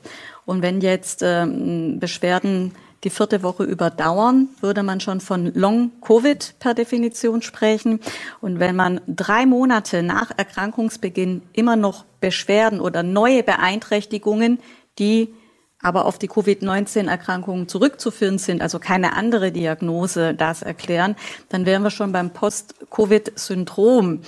Und 0.45 0.61
wenn 0.63 0.81
jetzt 0.81 1.23
ähm, 1.23 2.01
Beschwerden 2.01 2.75
die 3.05 3.11
vierte 3.11 3.43
Woche 3.43 3.65
überdauern, 3.65 4.49
würde 4.61 4.83
man 4.83 5.01
schon 5.01 5.21
von 5.21 5.53
Long-Covid 5.55 6.55
per 6.59 6.75
Definition 6.75 7.43
sprechen. 7.43 8.01
Und 8.41 8.61
wenn 8.61 8.77
man 8.77 9.01
drei 9.07 9.47
Monate 9.47 10.03
nach 10.03 10.31
Erkrankungsbeginn 10.37 11.43
immer 11.53 11.77
noch 11.77 12.05
Beschwerden 12.21 12.81
oder 12.81 13.03
neue 13.03 13.43
Beeinträchtigungen, 13.43 14.59
die 14.99 15.35
aber 15.83 16.05
auf 16.05 16.19
die 16.19 16.29
Covid-19-Erkrankungen 16.29 17.69
zurückzuführen 17.69 18.39
sind, 18.39 18.61
also 18.61 18.79
keine 18.79 19.15
andere 19.15 19.51
Diagnose 19.51 20.35
das 20.35 20.61
erklären, 20.61 21.17
dann 21.49 21.65
wären 21.65 21.83
wir 21.83 21.91
schon 21.91 22.13
beim 22.13 22.31
Post-Covid-Syndrom. 22.31 24.21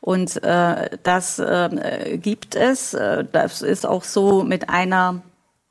Und 0.00 0.42
äh, 0.42 0.98
das 1.02 1.38
äh, 1.38 2.18
gibt 2.22 2.54
es. 2.54 2.94
Äh, 2.94 3.24
das 3.30 3.60
ist 3.60 3.84
auch 3.84 4.04
so 4.04 4.42
mit 4.42 4.70
einer 4.70 5.22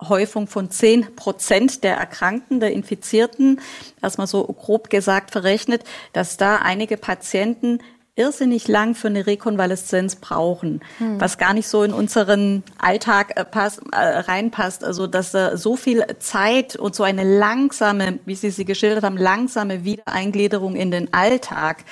Häufung 0.02 0.48
von 0.48 0.70
zehn 0.72 1.16
Prozent 1.16 1.84
der 1.84 1.96
Erkrankten, 1.96 2.60
der 2.60 2.72
Infizierten, 2.72 3.62
erstmal 4.02 4.28
so 4.28 4.44
grob 4.44 4.90
gesagt 4.90 5.32
verrechnet, 5.32 5.84
dass 6.14 6.38
da 6.38 6.58
einige 6.58 6.98
Patienten 6.98 7.80
irrsinnig 8.18 8.68
lang 8.68 8.96
für 8.96 9.10
eine 9.10 9.28
Rekonvaleszenz 9.28 10.16
brauchen, 10.16 10.82
hm. 11.00 11.20
was 11.20 11.38
gar 11.38 11.54
nicht 11.54 11.68
so 11.68 11.84
in 11.84 11.92
unseren 11.92 12.64
Alltag 12.78 13.34
äh, 13.36 13.44
pass, 13.44 13.80
äh, 13.92 13.98
reinpasst. 13.98 14.84
Also 14.86 15.06
dass 15.06 15.34
äh, 15.34 15.58
so 15.58 15.76
viel 15.76 16.06
Zeit 16.20 16.78
und 16.78 16.96
so 16.96 17.04
eine 17.04 17.24
langsame, 17.24 18.20
wie 18.26 18.36
Sie 18.36 18.52
sie 18.52 18.66
geschildert 18.66 19.04
haben, 19.04 19.18
langsame 19.18 19.84
Wiedereingliederung 19.84 20.76
in 20.76 20.92
den 20.92 21.14
Alltag 21.14 21.84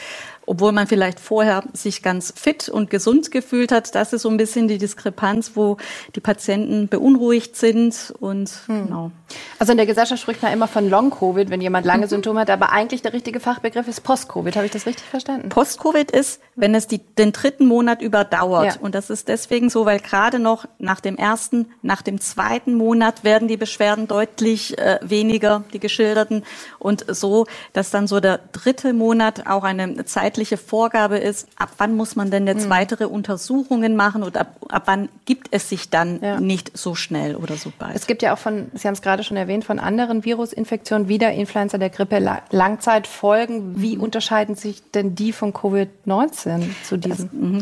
obwohl 0.45 0.71
man 0.71 0.87
vielleicht 0.87 1.19
vorher 1.19 1.63
sich 1.73 2.01
ganz 2.01 2.33
fit 2.35 2.69
und 2.69 2.89
gesund 2.89 3.31
gefühlt 3.31 3.71
hat. 3.71 3.95
Das 3.95 4.13
ist 4.13 4.23
so 4.23 4.29
ein 4.29 4.37
bisschen 4.37 4.67
die 4.67 4.77
Diskrepanz, 4.77 5.51
wo 5.55 5.77
die 6.15 6.19
Patienten 6.19 6.87
beunruhigt 6.87 7.55
sind 7.55 8.13
und 8.19 8.49
hm. 8.67 8.85
genau. 8.85 9.11
Also 9.59 9.71
in 9.71 9.77
der 9.77 9.85
Gesellschaft 9.85 10.21
spricht 10.21 10.41
man 10.41 10.53
immer 10.53 10.67
von 10.67 10.89
Long-Covid, 10.89 11.49
wenn 11.49 11.61
jemand 11.61 11.85
lange 11.85 12.05
mhm. 12.05 12.09
Symptome 12.09 12.41
hat, 12.41 12.49
aber 12.49 12.71
eigentlich 12.71 13.01
der 13.01 13.13
richtige 13.13 13.39
Fachbegriff 13.39 13.87
ist 13.87 14.01
Post-Covid. 14.01 14.55
Habe 14.55 14.65
ich 14.65 14.71
das 14.71 14.85
richtig 14.85 15.05
verstanden? 15.05 15.49
Post-Covid 15.49 16.11
ist, 16.11 16.41
wenn 16.55 16.75
es 16.75 16.87
die, 16.87 16.99
den 16.99 17.31
dritten 17.31 17.65
Monat 17.65 18.01
überdauert. 18.01 18.75
Ja. 18.75 18.81
Und 18.81 18.95
das 18.95 19.09
ist 19.09 19.27
deswegen 19.27 19.69
so, 19.69 19.85
weil 19.85 19.99
gerade 19.99 20.39
noch 20.39 20.65
nach 20.79 20.99
dem 20.99 21.17
ersten, 21.17 21.67
nach 21.81 22.01
dem 22.01 22.19
zweiten 22.19 22.75
Monat 22.75 23.23
werden 23.23 23.47
die 23.47 23.57
Beschwerden 23.57 24.07
deutlich 24.07 24.77
äh, 24.77 24.99
weniger, 25.01 25.63
die 25.73 25.79
geschilderten. 25.79 26.43
Und 26.79 27.05
so, 27.07 27.45
dass 27.73 27.89
dann 27.89 28.07
so 28.07 28.19
der 28.19 28.39
dritte 28.51 28.93
Monat 28.93 29.47
auch 29.47 29.63
eine 29.63 30.05
zeitliche 30.33 30.57
Vorgabe 30.57 31.17
ist, 31.17 31.47
ab 31.57 31.69
wann 31.77 31.95
muss 31.95 32.15
man 32.15 32.31
denn 32.31 32.47
jetzt 32.47 32.65
mhm. 32.65 32.71
weitere 32.71 33.05
Untersuchungen 33.05 33.95
machen 33.95 34.23
und 34.23 34.35
ab, 34.35 34.57
ab 34.67 34.83
wann 34.85 35.09
gibt 35.25 35.49
es 35.51 35.69
sich 35.69 35.91
dann 35.91 36.19
ja. 36.21 36.39
nicht 36.39 36.75
so 36.75 36.95
schnell 36.95 37.35
oder 37.35 37.55
so 37.55 37.71
bald. 37.77 37.95
Es 37.95 38.07
gibt 38.07 38.23
ja 38.23 38.33
auch 38.33 38.39
von, 38.39 38.71
Sie 38.73 38.87
haben 38.87 38.95
es 38.95 39.03
gerade 39.03 39.23
schon 39.23 39.37
erwähnt, 39.37 39.63
von 39.63 39.77
anderen 39.77 40.25
Virusinfektionen 40.25 41.07
wie 41.07 41.19
der 41.19 41.33
Influenza 41.33 41.77
der 41.77 41.91
Grippe 41.91 42.17
Langzeitfolgen. 42.49 43.79
Wie 43.79 43.95
mhm. 43.95 44.03
unterscheiden 44.03 44.55
sich 44.55 44.81
denn 44.91 45.13
die 45.13 45.33
von 45.33 45.53
Covid-19 45.53 46.63
zu 46.83 46.97
diesen? 46.97 47.29
Das, 47.31 47.39
mhm. 47.39 47.61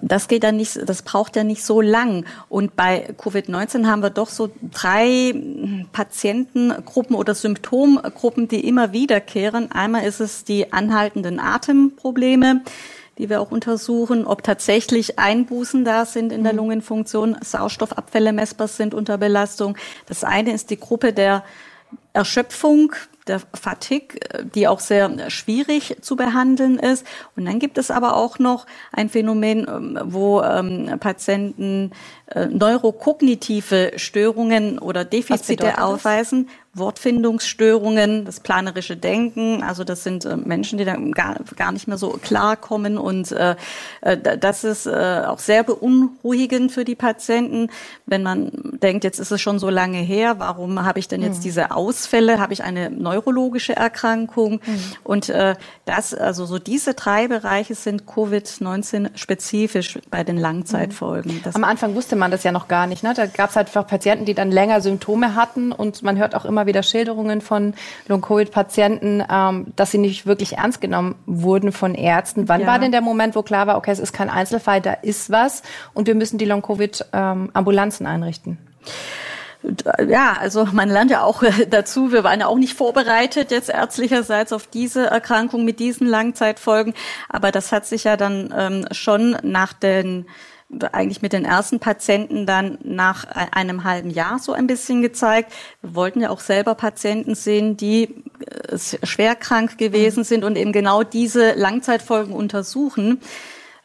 Das 0.00 0.28
geht 0.28 0.44
dann 0.44 0.56
nicht, 0.56 0.88
das 0.88 1.02
braucht 1.02 1.36
ja 1.36 1.44
nicht 1.44 1.64
so 1.64 1.80
lang. 1.80 2.24
Und 2.48 2.76
bei 2.76 3.14
Covid-19 3.18 3.86
haben 3.86 4.02
wir 4.02 4.10
doch 4.10 4.28
so 4.28 4.50
drei 4.72 5.30
hm, 5.32 5.86
Patientengruppen 5.92 7.16
oder 7.16 7.34
Symptomgruppen, 7.34 8.48
die 8.48 8.66
immer 8.66 8.92
wiederkehren. 8.92 9.72
Einmal 9.72 10.04
ist 10.04 10.20
es 10.20 10.44
die 10.44 10.72
anhaltenden 10.72 11.40
Atemprobleme 11.40 12.62
die 13.18 13.30
wir 13.30 13.40
auch 13.40 13.52
untersuchen, 13.52 14.26
ob 14.26 14.42
tatsächlich 14.42 15.18
Einbußen 15.18 15.84
da 15.84 16.04
sind 16.04 16.32
in 16.32 16.42
der 16.42 16.52
mhm. 16.52 16.58
Lungenfunktion, 16.58 17.36
Sauerstoffabfälle 17.40 18.32
messbar 18.32 18.68
sind 18.68 18.92
unter 18.92 19.18
Belastung. 19.18 19.76
Das 20.06 20.24
eine 20.24 20.52
ist 20.52 20.70
die 20.70 20.80
Gruppe 20.80 21.12
der 21.12 21.44
Erschöpfung, 22.14 22.92
der 23.26 23.40
Fatigue, 23.54 24.18
die 24.54 24.68
auch 24.68 24.80
sehr 24.80 25.30
schwierig 25.30 25.96
zu 26.02 26.14
behandeln 26.16 26.78
ist. 26.78 27.06
Und 27.36 27.46
dann 27.46 27.58
gibt 27.58 27.78
es 27.78 27.90
aber 27.90 28.16
auch 28.16 28.38
noch 28.38 28.66
ein 28.92 29.08
Phänomen, 29.08 29.66
ähm, 29.68 29.98
wo 30.04 30.42
ähm, 30.42 30.98
Patienten 31.00 31.92
äh, 32.26 32.46
neurokognitive 32.46 33.92
Störungen 33.96 34.78
oder 34.78 35.04
Defizite 35.04 35.82
aufweisen, 35.82 36.48
Wortfindungsstörungen, 36.74 38.24
das 38.24 38.40
planerische 38.40 38.96
Denken. 38.96 39.62
Also 39.62 39.84
das 39.84 40.04
sind 40.04 40.24
äh, 40.24 40.36
Menschen, 40.36 40.78
die 40.78 40.84
dann 40.84 41.12
gar, 41.12 41.36
gar 41.56 41.70
nicht 41.70 41.86
mehr 41.86 41.98
so 41.98 42.18
klarkommen 42.22 42.98
und 42.98 43.30
äh, 43.32 43.56
äh, 44.00 44.38
das 44.38 44.64
ist 44.64 44.86
äh, 44.86 45.22
auch 45.26 45.38
sehr 45.38 45.64
beunruhigend 45.64 46.72
für 46.72 46.84
die 46.84 46.94
Patienten, 46.94 47.68
wenn 48.06 48.22
man 48.22 48.50
denkt, 48.82 49.04
jetzt 49.04 49.20
ist 49.20 49.30
es 49.30 49.40
schon 49.40 49.58
so 49.58 49.70
lange 49.70 49.98
her, 49.98 50.36
warum 50.38 50.82
habe 50.84 50.98
ich 50.98 51.08
denn 51.08 51.22
jetzt 51.22 51.38
mhm. 51.38 51.42
diese 51.42 51.70
Ausfälle? 52.04 52.40
Habe 52.40 52.52
ich 52.52 52.64
eine 52.64 52.90
neurologische 52.90 53.76
Erkrankung? 53.76 54.60
Mhm. 54.64 54.80
Und 55.04 55.28
äh, 55.28 55.54
das, 55.84 56.14
also 56.14 56.46
so 56.46 56.58
diese 56.58 56.94
drei 56.94 57.28
Bereiche 57.28 57.74
sind 57.74 58.04
Covid-19 58.04 59.16
spezifisch 59.16 59.98
bei 60.10 60.24
den 60.24 60.38
Langzeitfolgen. 60.38 61.34
Mhm. 61.34 61.50
Am 61.52 61.64
Anfang 61.64 61.94
wusste 61.94 62.16
man 62.16 62.30
das 62.30 62.42
ja 62.42 62.52
noch 62.52 62.68
gar 62.68 62.86
nicht. 62.86 63.02
Ne? 63.02 63.12
Da 63.14 63.26
gab 63.26 63.50
es 63.50 63.56
halt 63.56 63.68
einfach 63.68 63.86
Patienten, 63.86 64.24
die 64.24 64.34
dann 64.34 64.50
länger 64.50 64.80
Symptome 64.80 65.34
hatten 65.34 65.72
und 65.72 66.02
man 66.02 66.18
hört 66.18 66.34
auch 66.34 66.44
immer 66.44 66.54
immer 66.54 66.66
wieder 66.66 66.82
Schilderungen 66.82 67.40
von 67.40 67.74
Long-Covid-Patienten, 68.08 69.24
ähm, 69.28 69.66
dass 69.76 69.90
sie 69.90 69.98
nicht 69.98 70.24
wirklich 70.24 70.56
ernst 70.56 70.80
genommen 70.80 71.16
wurden 71.26 71.72
von 71.72 71.94
Ärzten. 71.94 72.48
Wann 72.48 72.62
ja. 72.62 72.66
war 72.68 72.78
denn 72.78 72.92
der 72.92 73.00
Moment, 73.00 73.34
wo 73.34 73.42
klar 73.42 73.66
war, 73.66 73.76
okay, 73.76 73.90
es 73.90 73.98
ist 73.98 74.12
kein 74.12 74.30
Einzelfall, 74.30 74.80
da 74.80 74.92
ist 74.92 75.30
was 75.30 75.62
und 75.94 76.06
wir 76.06 76.14
müssen 76.14 76.38
die 76.38 76.44
Long-Covid-Ambulanzen 76.44 78.06
ähm, 78.06 78.12
einrichten? 78.12 78.58
Ja, 80.08 80.36
also 80.38 80.66
man 80.72 80.88
lernt 80.88 81.10
ja 81.10 81.22
auch 81.22 81.42
dazu, 81.70 82.12
wir 82.12 82.24
waren 82.24 82.40
ja 82.40 82.46
auch 82.46 82.58
nicht 82.58 82.74
vorbereitet 82.74 83.50
jetzt 83.50 83.70
ärztlicherseits 83.70 84.52
auf 84.52 84.66
diese 84.66 85.06
Erkrankung 85.06 85.64
mit 85.64 85.80
diesen 85.80 86.06
Langzeitfolgen, 86.06 86.94
aber 87.28 87.50
das 87.50 87.72
hat 87.72 87.86
sich 87.86 88.04
ja 88.04 88.16
dann 88.16 88.52
ähm, 88.56 88.86
schon 88.92 89.36
nach 89.42 89.72
den 89.72 90.26
eigentlich 90.92 91.22
mit 91.22 91.32
den 91.32 91.44
ersten 91.44 91.78
Patienten 91.78 92.46
dann 92.46 92.78
nach 92.82 93.26
einem 93.52 93.84
halben 93.84 94.10
Jahr 94.10 94.38
so 94.38 94.52
ein 94.52 94.66
bisschen 94.66 95.02
gezeigt. 95.02 95.52
Wir 95.82 95.94
wollten 95.94 96.20
ja 96.20 96.30
auch 96.30 96.40
selber 96.40 96.74
Patienten 96.74 97.34
sehen, 97.34 97.76
die 97.76 98.24
äh, 98.40 98.78
schwer 99.04 99.36
krank 99.36 99.78
gewesen 99.78 100.20
mhm. 100.20 100.24
sind 100.24 100.44
und 100.44 100.56
eben 100.56 100.72
genau 100.72 101.02
diese 101.02 101.52
Langzeitfolgen 101.52 102.32
untersuchen. 102.32 103.20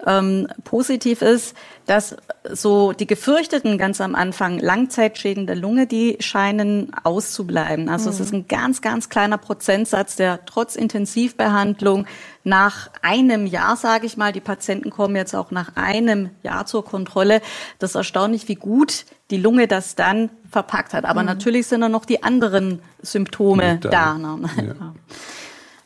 Ähm, 0.08 0.48
positiv 0.63 1.22
ist, 1.22 1.56
dass 1.86 2.15
so 2.50 2.94
die 2.94 3.06
gefürchteten 3.06 3.77
ganz 3.77 4.00
am 4.00 4.15
Anfang 4.15 4.58
Langzeitschäden 4.58 5.46
der 5.46 5.58
Lunge, 5.58 5.88
die 5.88 6.15
scheinen 6.22 6.91
auszubleiben. 7.03 7.89
Also 7.89 8.10
mhm. 8.10 8.13
es 8.13 8.20
ist 8.22 8.34
ein 8.34 8.48
ganz, 8.48 8.82
ganz 8.82 9.10
kleiner 9.10 9.38
Prozentsatz, 9.38 10.15
der 10.15 10.46
trotz 10.46 10.77
Intensivbehandlung 10.77 12.06
nach 12.46 12.89
einem 13.01 13.46
Jahr, 13.46 13.75
sage 13.75 14.06
ich 14.06 14.15
mal, 14.15 14.32
die 14.32 14.39
Patienten 14.39 14.89
kommen 14.89 15.18
jetzt 15.18 15.36
auch 15.36 15.51
nach 15.51 15.75
einem 15.75 16.29
Jahr 16.44 16.65
zur 16.65 16.86
Kontrolle. 16.86 17.41
Das 17.79 17.91
ist 17.91 17.96
erstaunlich, 17.96 18.48
wie 18.48 18.56
gut 18.56 19.06
die 19.32 19.38
Lunge 19.38 19.68
das 19.68 19.96
dann 19.96 20.29
verpackt 20.50 20.94
hat. 20.94 21.03
Aber 21.03 21.22
mhm. 21.22 21.27
natürlich 21.27 21.68
sind 21.68 21.82
dann 21.82 21.91
noch 21.91 22.06
die 22.06 22.24
anderen 22.24 22.82
Symptome 23.01 23.79
da. 23.82 23.89
da 23.89 24.13
ne? 24.18 24.39
ja. 24.58 24.94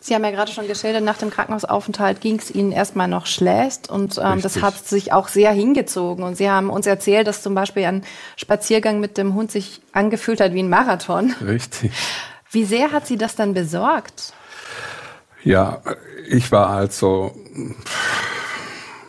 Sie 0.05 0.13
haben 0.13 0.25
ja 0.25 0.31
gerade 0.31 0.51
schon 0.51 0.67
geschildert, 0.67 1.01
nach 1.01 1.17
dem 1.17 1.29
Krankenhausaufenthalt 1.29 2.19
ging 2.19 2.37
es 2.37 2.51
Ihnen 2.51 2.73
erstmal 2.73 3.07
noch 3.07 3.25
schlecht 3.25 3.89
und 3.89 4.19
ähm, 4.21 4.41
das 4.41 4.61
hat 4.61 4.85
sich 4.85 5.13
auch 5.13 5.29
sehr 5.29 5.53
hingezogen. 5.53 6.25
Und 6.25 6.35
Sie 6.35 6.51
haben 6.51 6.69
uns 6.69 6.85
erzählt, 6.85 7.25
dass 7.25 7.41
zum 7.41 7.55
Beispiel 7.55 7.85
ein 7.85 8.03
Spaziergang 8.35 8.99
mit 8.99 9.17
dem 9.17 9.33
Hund 9.33 9.49
sich 9.49 9.81
angefühlt 9.93 10.41
hat 10.41 10.53
wie 10.53 10.61
ein 10.61 10.67
Marathon. 10.67 11.33
Richtig. 11.47 11.93
Wie 12.51 12.65
sehr 12.65 12.91
hat 12.91 13.07
Sie 13.07 13.15
das 13.15 13.37
dann 13.37 13.53
besorgt? 13.53 14.33
Ja, 15.45 15.81
ich 16.27 16.51
war 16.51 16.69
also 16.69 17.33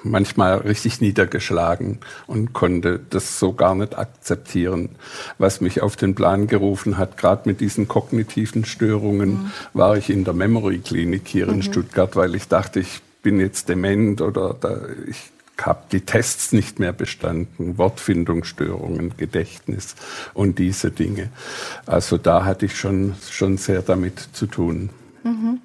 manchmal 0.05 0.59
richtig 0.59 1.01
niedergeschlagen 1.01 1.99
und 2.27 2.53
konnte 2.53 3.01
das 3.11 3.39
so 3.39 3.53
gar 3.53 3.75
nicht 3.75 3.99
akzeptieren. 3.99 4.91
Was 5.39 5.61
mich 5.61 5.83
auf 5.83 5.97
den 5.97 6.15
Plan 6.15 6.47
gerufen 6.47 6.99
hat, 6.99 7.17
gerade 7.17 7.49
mit 7.49 7.61
diesen 7.61 7.89
kognitiven 7.89 8.65
Störungen, 8.65 9.31
mhm. 9.31 9.51
war 9.73 9.97
ich 9.97 10.11
in 10.11 10.25
der 10.25 10.35
Memory 10.35 10.79
Klinik 10.79 11.27
hier 11.27 11.47
mhm. 11.47 11.55
in 11.55 11.63
Stuttgart, 11.63 12.15
weil 12.17 12.35
ich 12.35 12.49
dachte, 12.49 12.81
ich 12.81 13.01
bin 13.23 13.41
jetzt 13.41 13.69
dement 13.69 14.21
oder 14.21 14.55
da, 14.55 14.81
ich 15.09 15.33
habe 15.61 15.85
die 15.93 16.01
Tests 16.01 16.53
nicht 16.53 16.79
mehr 16.79 16.93
bestanden, 16.93 17.79
Wortfindungsstörungen, 17.79 19.17
Gedächtnis 19.17 19.95
und 20.35 20.59
diese 20.59 20.91
Dinge. 20.91 21.31
Also 21.87 22.19
da 22.19 22.45
hatte 22.45 22.67
ich 22.67 22.79
schon, 22.79 23.15
schon 23.31 23.57
sehr 23.57 23.83
damit 23.83 24.19
zu 24.33 24.47
tun. 24.47 24.91
Mhm. 25.23 25.61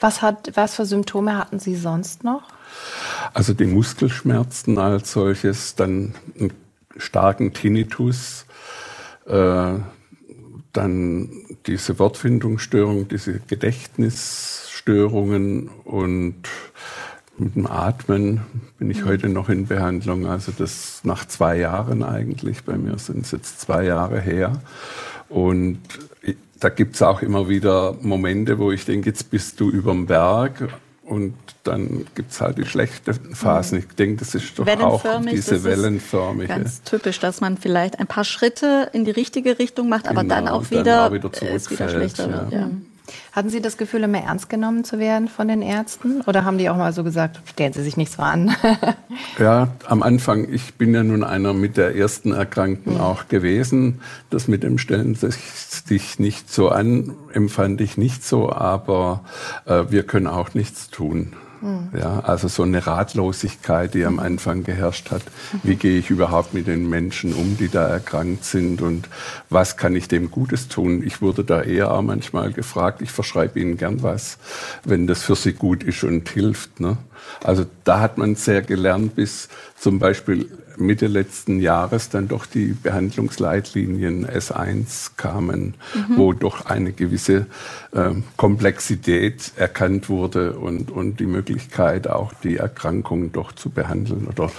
Was, 0.00 0.22
hat, 0.22 0.52
was 0.54 0.76
für 0.76 0.86
Symptome 0.86 1.36
hatten 1.36 1.58
Sie 1.58 1.76
sonst 1.76 2.24
noch? 2.24 2.42
Also 3.34 3.54
die 3.54 3.66
Muskelschmerzen 3.66 4.78
als 4.78 5.12
solches, 5.12 5.74
dann 5.74 6.14
einen 6.38 6.52
starken 6.96 7.52
Tinnitus, 7.52 8.46
äh, 9.26 9.74
dann 10.72 11.28
diese 11.66 11.98
Wortfindungsstörung, 11.98 13.08
diese 13.08 13.40
Gedächtnisstörungen 13.40 15.68
und 15.84 16.48
mit 17.38 17.56
dem 17.56 17.66
Atmen 17.66 18.42
bin 18.78 18.90
ich 18.90 19.02
mhm. 19.02 19.08
heute 19.08 19.28
noch 19.28 19.48
in 19.48 19.66
Behandlung. 19.66 20.26
Also 20.26 20.52
das 20.56 21.00
nach 21.02 21.26
zwei 21.26 21.58
Jahren 21.58 22.02
eigentlich. 22.02 22.64
Bei 22.64 22.76
mir 22.76 22.98
sind 22.98 23.24
es 23.24 23.32
jetzt 23.32 23.60
zwei 23.60 23.84
Jahre 23.84 24.20
her. 24.20 24.60
Und 25.28 25.80
da 26.60 26.68
gibt 26.68 26.94
es 26.94 27.02
auch 27.02 27.22
immer 27.22 27.48
wieder 27.48 27.96
Momente, 28.02 28.58
wo 28.58 28.70
ich 28.70 28.84
denke, 28.84 29.08
jetzt 29.08 29.30
bist 29.30 29.60
du 29.60 29.70
überm 29.70 30.06
Berg 30.06 30.68
und 31.12 31.34
dann 31.62 32.06
gibt 32.14 32.32
es 32.32 32.40
halt 32.40 32.56
die 32.56 32.64
schlechten 32.64 33.34
Phasen. 33.34 33.80
Ich 33.80 33.88
denke, 33.88 34.16
das 34.16 34.34
ist 34.34 34.58
doch 34.58 34.66
auch 34.66 35.04
diese 35.30 35.62
wellenförmige. 35.62 36.48
Ganz 36.48 36.82
typisch, 36.82 37.20
dass 37.20 37.42
man 37.42 37.58
vielleicht 37.58 38.00
ein 38.00 38.06
paar 38.06 38.24
Schritte 38.24 38.88
in 38.94 39.04
die 39.04 39.10
richtige 39.10 39.58
Richtung 39.58 39.90
macht, 39.90 40.08
aber 40.08 40.22
genau, 40.22 40.34
dann 40.34 40.48
auch 40.48 40.70
wieder, 40.70 40.82
dann 40.84 41.08
auch 41.08 41.12
wieder, 41.12 41.70
wieder 41.70 41.88
schlechter 41.90 42.28
ja. 42.30 42.40
wird. 42.40 42.52
Ja. 42.52 42.70
Hatten 43.32 43.48
Sie 43.48 43.62
das 43.62 43.78
Gefühl, 43.78 44.02
immer 44.02 44.18
ernst 44.18 44.50
genommen 44.50 44.84
zu 44.84 44.98
werden 44.98 45.26
von 45.26 45.48
den 45.48 45.62
Ärzten? 45.62 46.20
Oder 46.26 46.44
haben 46.44 46.58
die 46.58 46.68
auch 46.68 46.76
mal 46.76 46.92
so 46.92 47.02
gesagt, 47.02 47.40
stellen 47.48 47.72
Sie 47.72 47.82
sich 47.82 47.96
nicht 47.96 48.12
so 48.12 48.20
an? 48.20 48.54
ja, 49.38 49.68
am 49.86 50.02
Anfang, 50.02 50.52
ich 50.52 50.74
bin 50.74 50.92
ja 50.92 51.02
nun 51.02 51.24
einer 51.24 51.54
mit 51.54 51.78
der 51.78 51.96
ersten 51.96 52.32
Erkrankten 52.32 52.94
mhm. 52.94 53.00
auch 53.00 53.28
gewesen. 53.28 54.02
Das 54.28 54.48
mit 54.48 54.62
dem 54.62 54.76
Stellen 54.76 55.14
sich 55.14 56.18
nicht 56.18 56.52
so 56.52 56.68
an, 56.68 57.14
empfand 57.32 57.80
ich 57.80 57.96
nicht 57.96 58.22
so, 58.22 58.52
aber 58.52 59.24
äh, 59.64 59.84
wir 59.88 60.02
können 60.02 60.26
auch 60.26 60.52
nichts 60.52 60.90
tun. 60.90 61.32
Mhm. 61.62 61.90
Ja, 61.96 62.20
also 62.20 62.48
so 62.48 62.64
eine 62.64 62.86
Ratlosigkeit, 62.86 63.94
die 63.94 64.04
am 64.04 64.18
Anfang 64.18 64.64
geherrscht 64.64 65.10
hat. 65.10 65.22
Wie 65.62 65.76
gehe 65.76 65.98
ich 65.98 66.10
überhaupt 66.10 66.54
mit 66.54 66.66
den 66.66 66.88
Menschen 66.90 67.32
um, 67.32 67.56
die 67.56 67.68
da 67.68 67.86
erkrankt 67.86 68.44
sind 68.44 68.82
und 68.82 69.08
was 69.48 69.76
kann 69.76 69.94
ich 69.94 70.08
dem 70.08 70.30
Gutes 70.30 70.68
tun? 70.68 71.02
Ich 71.04 71.22
wurde 71.22 71.44
da 71.44 71.62
eher 71.62 71.92
auch 71.92 72.02
manchmal 72.02 72.52
gefragt, 72.52 73.00
ich 73.00 73.12
verschreibe 73.12 73.60
ihnen 73.60 73.76
gern 73.76 74.02
was, 74.02 74.38
wenn 74.84 75.06
das 75.06 75.22
für 75.22 75.36
sie 75.36 75.52
gut 75.52 75.84
ist 75.84 76.02
und 76.02 76.28
hilft. 76.28 76.80
Ne? 76.80 76.98
Also 77.42 77.66
da 77.84 78.00
hat 78.00 78.18
man 78.18 78.34
sehr 78.34 78.62
gelernt, 78.62 79.14
bis 79.14 79.48
zum 79.76 79.98
Beispiel 79.98 80.48
Mitte 80.76 81.06
letzten 81.06 81.60
Jahres 81.60 82.08
dann 82.08 82.28
doch 82.28 82.46
die 82.46 82.68
Behandlungsleitlinien 82.68 84.26
S1 84.26 85.12
kamen, 85.16 85.74
mhm. 85.94 86.16
wo 86.16 86.32
doch 86.32 86.66
eine 86.66 86.92
gewisse 86.92 87.46
äh, 87.92 88.10
Komplexität 88.36 89.52
erkannt 89.56 90.08
wurde 90.08 90.54
und, 90.54 90.90
und 90.90 91.20
die 91.20 91.26
Möglichkeit, 91.26 92.08
auch 92.08 92.32
die 92.42 92.56
Erkrankung 92.56 93.32
doch 93.32 93.52
zu 93.52 93.70
behandeln 93.70 94.26
oder 94.26 94.50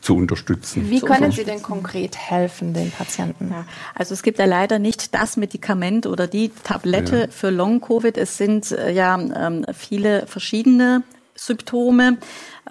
zu 0.00 0.16
unterstützen. 0.16 0.90
Wie 0.90 1.00
können 1.00 1.32
Sie 1.32 1.44
denn 1.44 1.62
konkret 1.62 2.16
helfen 2.16 2.74
den 2.74 2.90
Patienten? 2.90 3.48
Ja, 3.50 3.64
also 3.94 4.12
es 4.12 4.22
gibt 4.22 4.38
ja 4.38 4.44
leider 4.44 4.78
nicht 4.78 5.14
das 5.14 5.38
Medikament 5.38 6.06
oder 6.06 6.26
die 6.26 6.50
Tablette 6.62 7.20
ja. 7.20 7.26
für 7.28 7.48
Long-Covid. 7.48 8.18
Es 8.18 8.36
sind 8.36 8.70
äh, 8.70 8.92
ja 8.92 9.18
ähm, 9.18 9.64
viele 9.72 10.26
verschiedene 10.26 11.02
Symptome. 11.34 12.18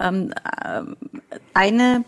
Ähm, 0.00 0.32
äh, 0.32 0.82
eine 1.54 2.04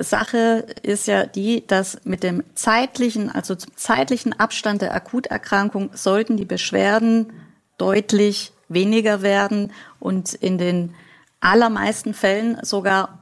Sache 0.00 0.66
ist 0.82 1.06
ja 1.06 1.26
die, 1.26 1.66
dass 1.66 1.98
mit 2.04 2.22
dem 2.22 2.42
zeitlichen, 2.54 3.30
also 3.30 3.54
zum 3.54 3.76
zeitlichen 3.76 4.38
Abstand 4.38 4.82
der 4.82 4.94
Akuterkrankung 4.94 5.90
sollten 5.94 6.36
die 6.36 6.44
Beschwerden 6.44 7.32
deutlich 7.76 8.52
weniger 8.68 9.22
werden 9.22 9.72
und 10.00 10.32
in 10.32 10.58
den 10.58 10.94
allermeisten 11.40 12.14
Fällen 12.14 12.58
sogar 12.62 13.18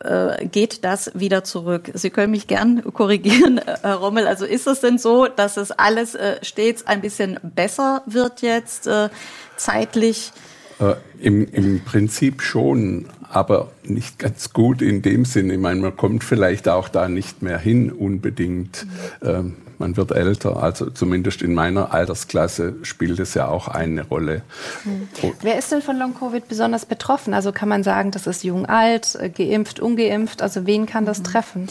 äh, 0.00 0.46
geht 0.46 0.84
das 0.84 1.10
wieder 1.14 1.42
zurück. 1.42 1.90
Sie 1.94 2.10
können 2.10 2.30
mich 2.30 2.46
gern 2.46 2.84
korrigieren, 2.92 3.60
Herr 3.82 3.96
Rommel. 3.96 4.26
Also 4.26 4.44
ist 4.44 4.66
es 4.66 4.80
denn 4.80 4.98
so, 4.98 5.26
dass 5.26 5.56
es 5.56 5.72
alles 5.72 6.14
äh, 6.14 6.36
stets 6.44 6.86
ein 6.86 7.00
bisschen 7.00 7.40
besser 7.42 8.02
wird 8.06 8.42
jetzt 8.42 8.86
äh, 8.86 9.08
zeitlich? 9.56 10.32
Äh, 10.80 10.94
im, 11.20 11.46
Im 11.52 11.80
Prinzip 11.80 12.42
schon, 12.42 13.06
aber 13.30 13.70
nicht 13.82 14.18
ganz 14.18 14.52
gut 14.52 14.82
in 14.82 15.02
dem 15.02 15.24
Sinne. 15.24 15.54
Ich 15.54 15.60
meine, 15.60 15.80
man 15.80 15.96
kommt 15.96 16.24
vielleicht 16.24 16.68
auch 16.68 16.88
da 16.88 17.08
nicht 17.08 17.42
mehr 17.42 17.58
hin 17.58 17.90
unbedingt. 17.90 18.84
Mhm. 19.22 19.28
Ähm, 19.28 19.56
man 19.78 19.96
wird 19.96 20.12
älter, 20.12 20.62
also 20.62 20.90
zumindest 20.90 21.42
in 21.42 21.54
meiner 21.54 21.92
Altersklasse 21.92 22.74
spielt 22.82 23.18
es 23.18 23.34
ja 23.34 23.48
auch 23.48 23.68
eine 23.68 24.06
Rolle. 24.06 24.42
Mhm. 24.84 25.08
Wer 25.42 25.58
ist 25.58 25.72
denn 25.72 25.82
von 25.82 25.98
Long-Covid 25.98 26.46
besonders 26.48 26.86
betroffen? 26.86 27.34
Also 27.34 27.52
kann 27.52 27.68
man 27.68 27.82
sagen, 27.82 28.10
das 28.10 28.26
ist 28.26 28.44
jung, 28.44 28.66
alt, 28.66 29.16
äh, 29.16 29.30
geimpft, 29.30 29.80
ungeimpft? 29.80 30.42
Also 30.42 30.66
wen 30.66 30.86
kann 30.86 31.06
das 31.06 31.20
mhm. 31.20 31.24
treffen? 31.24 31.68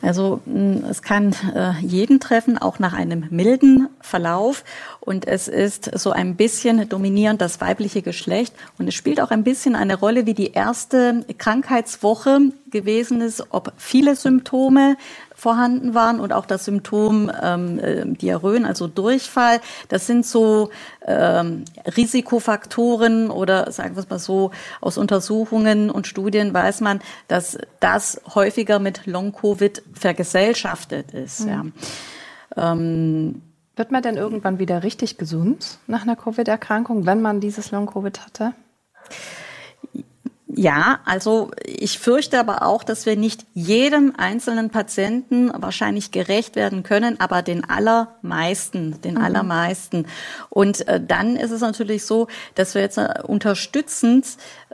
Also 0.00 0.40
es 0.88 1.02
kann 1.02 1.34
äh, 1.54 1.72
jeden 1.80 2.20
treffen, 2.20 2.56
auch 2.56 2.78
nach 2.78 2.92
einem 2.92 3.26
milden 3.30 3.88
Verlauf. 4.00 4.64
Und 5.00 5.26
es 5.26 5.48
ist 5.48 5.98
so 5.98 6.12
ein 6.12 6.36
bisschen 6.36 6.88
dominierend 6.88 7.40
das 7.40 7.60
weibliche 7.60 8.02
Geschlecht. 8.02 8.54
Und 8.78 8.88
es 8.88 8.94
spielt 8.94 9.20
auch 9.20 9.30
ein 9.30 9.44
bisschen 9.44 9.74
eine 9.74 9.96
Rolle, 9.96 10.26
wie 10.26 10.34
die 10.34 10.52
erste 10.52 11.24
Krankheitswoche 11.36 12.52
gewesen 12.70 13.20
ist, 13.20 13.46
ob 13.50 13.72
viele 13.76 14.16
Symptome 14.16 14.96
vorhanden 15.34 15.94
waren 15.94 16.18
und 16.18 16.32
auch 16.32 16.46
das 16.46 16.64
Symptom 16.64 17.30
ähm, 17.40 17.78
äh, 17.78 18.04
Diarrhoen, 18.06 18.64
also 18.64 18.88
Durchfall. 18.88 19.60
Das 19.88 20.06
sind 20.06 20.26
so 20.26 20.70
ähm, 21.06 21.64
Risikofaktoren 21.96 23.30
oder 23.30 23.70
sagen 23.70 23.94
wir 23.94 24.02
es 24.02 24.10
mal 24.10 24.18
so, 24.18 24.50
aus 24.80 24.98
Untersuchungen 24.98 25.90
und 25.90 26.06
Studien 26.08 26.52
weiß 26.52 26.80
man, 26.80 27.00
dass 27.28 27.56
das 27.78 28.20
häufiger 28.34 28.80
mit 28.80 29.06
Long-Covid 29.06 29.82
vergesellschaftet 29.92 31.12
ist. 31.12 31.46
Mhm. 31.46 31.72
Ja. 32.56 32.72
Ähm, 32.72 33.42
wird 33.76 33.92
man 33.92 34.02
denn 34.02 34.16
irgendwann 34.16 34.58
wieder 34.58 34.82
richtig 34.82 35.18
gesund 35.18 35.78
nach 35.86 36.02
einer 36.02 36.16
Covid-Erkrankung, 36.16 37.06
wenn 37.06 37.22
man 37.22 37.38
dieses 37.38 37.70
Long-Covid 37.70 38.20
hatte? 38.26 38.54
Ja, 40.54 41.00
also 41.04 41.50
ich 41.62 41.98
fürchte 41.98 42.40
aber 42.40 42.62
auch, 42.62 42.82
dass 42.82 43.04
wir 43.04 43.16
nicht 43.16 43.44
jedem 43.52 44.14
einzelnen 44.16 44.70
Patienten 44.70 45.52
wahrscheinlich 45.54 46.10
gerecht 46.10 46.56
werden 46.56 46.82
können, 46.82 47.20
aber 47.20 47.42
den 47.42 47.68
allermeisten, 47.68 48.98
den 49.02 49.16
mhm. 49.16 49.20
allermeisten. 49.20 50.06
Und 50.48 50.88
äh, 50.88 51.02
dann 51.04 51.36
ist 51.36 51.50
es 51.50 51.60
natürlich 51.60 52.06
so, 52.06 52.28
dass 52.54 52.74
wir 52.74 52.80
jetzt 52.80 52.96
äh, 52.96 53.20
unterstützend 53.22 54.26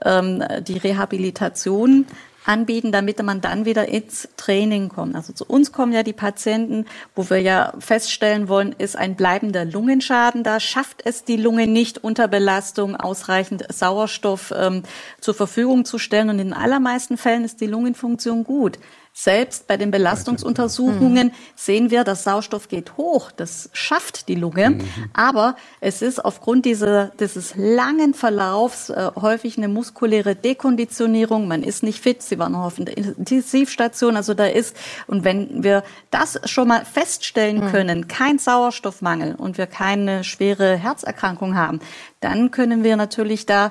ähm, 0.04 0.44
die 0.62 0.78
Rehabilitation 0.78 2.06
anbieten, 2.44 2.92
damit 2.92 3.22
man 3.22 3.40
dann 3.40 3.64
wieder 3.64 3.88
ins 3.88 4.28
Training 4.36 4.88
kommt. 4.88 5.16
Also 5.16 5.32
zu 5.32 5.44
uns 5.44 5.72
kommen 5.72 5.92
ja 5.92 6.02
die 6.02 6.12
Patienten, 6.12 6.86
wo 7.14 7.28
wir 7.30 7.40
ja 7.40 7.72
feststellen 7.78 8.48
wollen, 8.48 8.74
ist 8.76 8.96
ein 8.96 9.16
bleibender 9.16 9.64
Lungenschaden 9.64 10.42
da, 10.42 10.60
schafft 10.60 11.02
es 11.04 11.24
die 11.24 11.36
Lunge 11.36 11.66
nicht 11.66 11.98
unter 12.04 12.28
Belastung 12.28 12.96
ausreichend 12.96 13.72
Sauerstoff 13.72 14.52
ähm, 14.56 14.82
zur 15.20 15.34
Verfügung 15.34 15.84
zu 15.84 15.98
stellen. 15.98 16.30
Und 16.30 16.38
in 16.38 16.52
allermeisten 16.52 17.16
Fällen 17.16 17.44
ist 17.44 17.60
die 17.60 17.66
Lungenfunktion 17.66 18.44
gut. 18.44 18.78
Selbst 19.16 19.68
bei 19.68 19.76
den 19.76 19.92
Belastungsuntersuchungen 19.92 21.30
sehen 21.54 21.92
wir, 21.92 22.02
dass 22.02 22.24
Sauerstoff 22.24 22.66
geht 22.66 22.96
hoch. 22.96 23.30
Das 23.30 23.70
schafft 23.72 24.26
die 24.26 24.34
Lunge. 24.34 24.70
Mhm. 24.70 24.88
Aber 25.12 25.54
es 25.80 26.02
ist 26.02 26.24
aufgrund 26.24 26.64
dieser, 26.64 27.12
dieses 27.20 27.54
langen 27.54 28.14
Verlaufs 28.14 28.90
äh, 28.90 29.12
häufig 29.14 29.56
eine 29.56 29.68
muskuläre 29.68 30.34
Dekonditionierung. 30.34 31.46
Man 31.46 31.62
ist 31.62 31.84
nicht 31.84 32.00
fit. 32.02 32.22
Sie 32.22 32.40
waren 32.40 32.56
auf 32.56 32.74
der 32.76 32.96
Intensivstation. 32.98 34.16
Also 34.16 34.34
da 34.34 34.46
ist, 34.46 34.76
und 35.06 35.22
wenn 35.22 35.62
wir 35.62 35.84
das 36.10 36.40
schon 36.46 36.66
mal 36.66 36.84
feststellen 36.84 37.66
mhm. 37.66 37.70
können, 37.70 38.08
kein 38.08 38.40
Sauerstoffmangel 38.40 39.36
und 39.36 39.58
wir 39.58 39.68
keine 39.68 40.24
schwere 40.24 40.74
Herzerkrankung 40.74 41.54
haben, 41.54 41.78
dann 42.18 42.50
können 42.50 42.82
wir 42.82 42.96
natürlich 42.96 43.46
da 43.46 43.70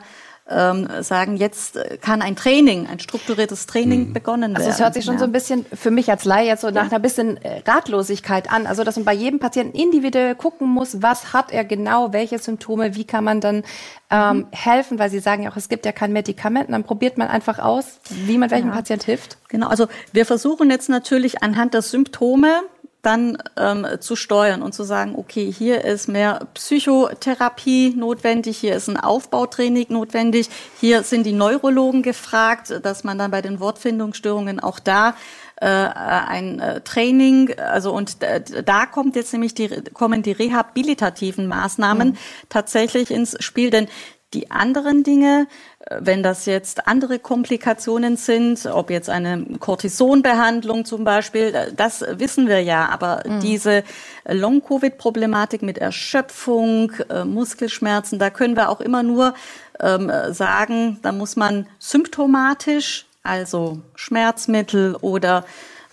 ähm, 0.49 0.89
sagen, 1.01 1.37
jetzt 1.37 1.79
kann 2.01 2.21
ein 2.21 2.35
Training, 2.35 2.87
ein 2.87 2.99
strukturiertes 2.99 3.65
Training 3.65 4.09
mhm. 4.09 4.13
begonnen 4.13 4.51
werden. 4.51 4.57
Also 4.57 4.69
es 4.69 4.79
hört 4.79 4.93
sich 4.93 5.05
schon 5.05 5.15
ja. 5.15 5.19
so 5.19 5.25
ein 5.25 5.31
bisschen 5.31 5.65
für 5.73 5.89
mich 5.89 6.09
als 6.09 6.25
Laie 6.25 6.47
jetzt 6.47 6.61
so 6.61 6.69
nach 6.69 6.91
einer 6.91 6.99
bisschen 6.99 7.37
äh, 7.37 7.61
Ratlosigkeit 7.65 8.51
an. 8.51 8.67
Also 8.67 8.83
dass 8.83 8.97
man 8.97 9.05
bei 9.05 9.13
jedem 9.13 9.39
Patienten 9.39 9.77
individuell 9.77 10.35
gucken 10.35 10.67
muss, 10.67 11.01
was 11.01 11.31
hat 11.31 11.51
er 11.51 11.63
genau, 11.63 12.11
welche 12.11 12.39
Symptome, 12.39 12.95
wie 12.95 13.05
kann 13.05 13.23
man 13.23 13.39
dann 13.39 13.63
ähm, 14.09 14.37
mhm. 14.37 14.47
helfen, 14.51 14.99
weil 14.99 15.09
Sie 15.09 15.19
sagen 15.19 15.43
ja 15.43 15.51
auch, 15.51 15.57
es 15.57 15.69
gibt 15.69 15.85
ja 15.85 15.93
kein 15.93 16.11
Medikament. 16.11 16.69
dann 16.69 16.83
probiert 16.83 17.17
man 17.17 17.29
einfach 17.29 17.59
aus, 17.59 17.99
wie 18.09 18.37
man 18.37 18.51
welchem 18.51 18.67
ja. 18.69 18.75
Patient 18.75 19.03
hilft. 19.03 19.37
Genau, 19.47 19.67
also 19.67 19.87
wir 20.11 20.25
versuchen 20.25 20.69
jetzt 20.69 20.89
natürlich 20.89 21.41
anhand 21.41 21.73
der 21.73 21.81
Symptome 21.81 22.63
dann 23.03 23.37
ähm, 23.57 23.85
zu 23.99 24.15
steuern 24.15 24.61
und 24.61 24.73
zu 24.73 24.83
sagen, 24.83 25.13
okay, 25.15 25.51
hier 25.51 25.83
ist 25.83 26.07
mehr 26.07 26.47
Psychotherapie 26.53 27.93
notwendig, 27.95 28.57
hier 28.57 28.75
ist 28.75 28.87
ein 28.87 28.97
Aufbautraining 28.97 29.87
notwendig, 29.89 30.49
hier 30.79 31.03
sind 31.03 31.25
die 31.25 31.33
Neurologen 31.33 32.01
gefragt, 32.01 32.73
dass 32.81 33.03
man 33.03 33.17
dann 33.17 33.29
bei 33.29 33.41
den 33.41 33.59
Wortfindungsstörungen 33.59 34.61
auch 34.61 34.79
da 34.79 35.15
äh, 35.57 35.67
ein 35.67 36.61
äh, 36.61 36.79
Training, 36.81 37.53
also 37.59 37.93
und 37.93 38.17
da 38.65 38.85
kommt 38.85 39.17
jetzt 39.17 39.33
nämlich 39.33 39.53
die 39.53 39.69
kommen 39.93 40.23
die 40.23 40.31
rehabilitativen 40.31 41.45
Maßnahmen 41.47 42.09
mhm. 42.09 42.17
tatsächlich 42.47 43.11
ins 43.11 43.35
Spiel, 43.43 43.69
denn 43.69 43.87
die 44.33 44.49
anderen 44.49 45.03
Dinge, 45.03 45.47
wenn 45.89 46.23
das 46.23 46.45
jetzt 46.45 46.87
andere 46.87 47.19
Komplikationen 47.19 48.15
sind, 48.15 48.65
ob 48.65 48.89
jetzt 48.89 49.09
eine 49.09 49.45
Cortisonbehandlung 49.59 50.85
zum 50.85 51.03
Beispiel, 51.03 51.53
äh, 51.53 51.73
das 51.75 52.05
wissen 52.07 52.47
wir 52.47 52.61
ja. 52.61 52.89
Aber 52.89 53.23
mhm. 53.25 53.39
diese 53.41 53.83
Long-Covid-Problematik 54.25 55.61
mit 55.61 55.77
Erschöpfung, 55.77 56.91
äh, 57.09 57.25
Muskelschmerzen, 57.25 58.19
da 58.19 58.29
können 58.29 58.55
wir 58.55 58.69
auch 58.69 58.79
immer 58.81 59.03
nur 59.03 59.33
ähm, 59.79 60.11
sagen, 60.31 60.99
da 61.01 61.11
muss 61.11 61.35
man 61.35 61.67
symptomatisch, 61.79 63.05
also 63.23 63.81
Schmerzmittel 63.95 64.95
oder 64.95 65.45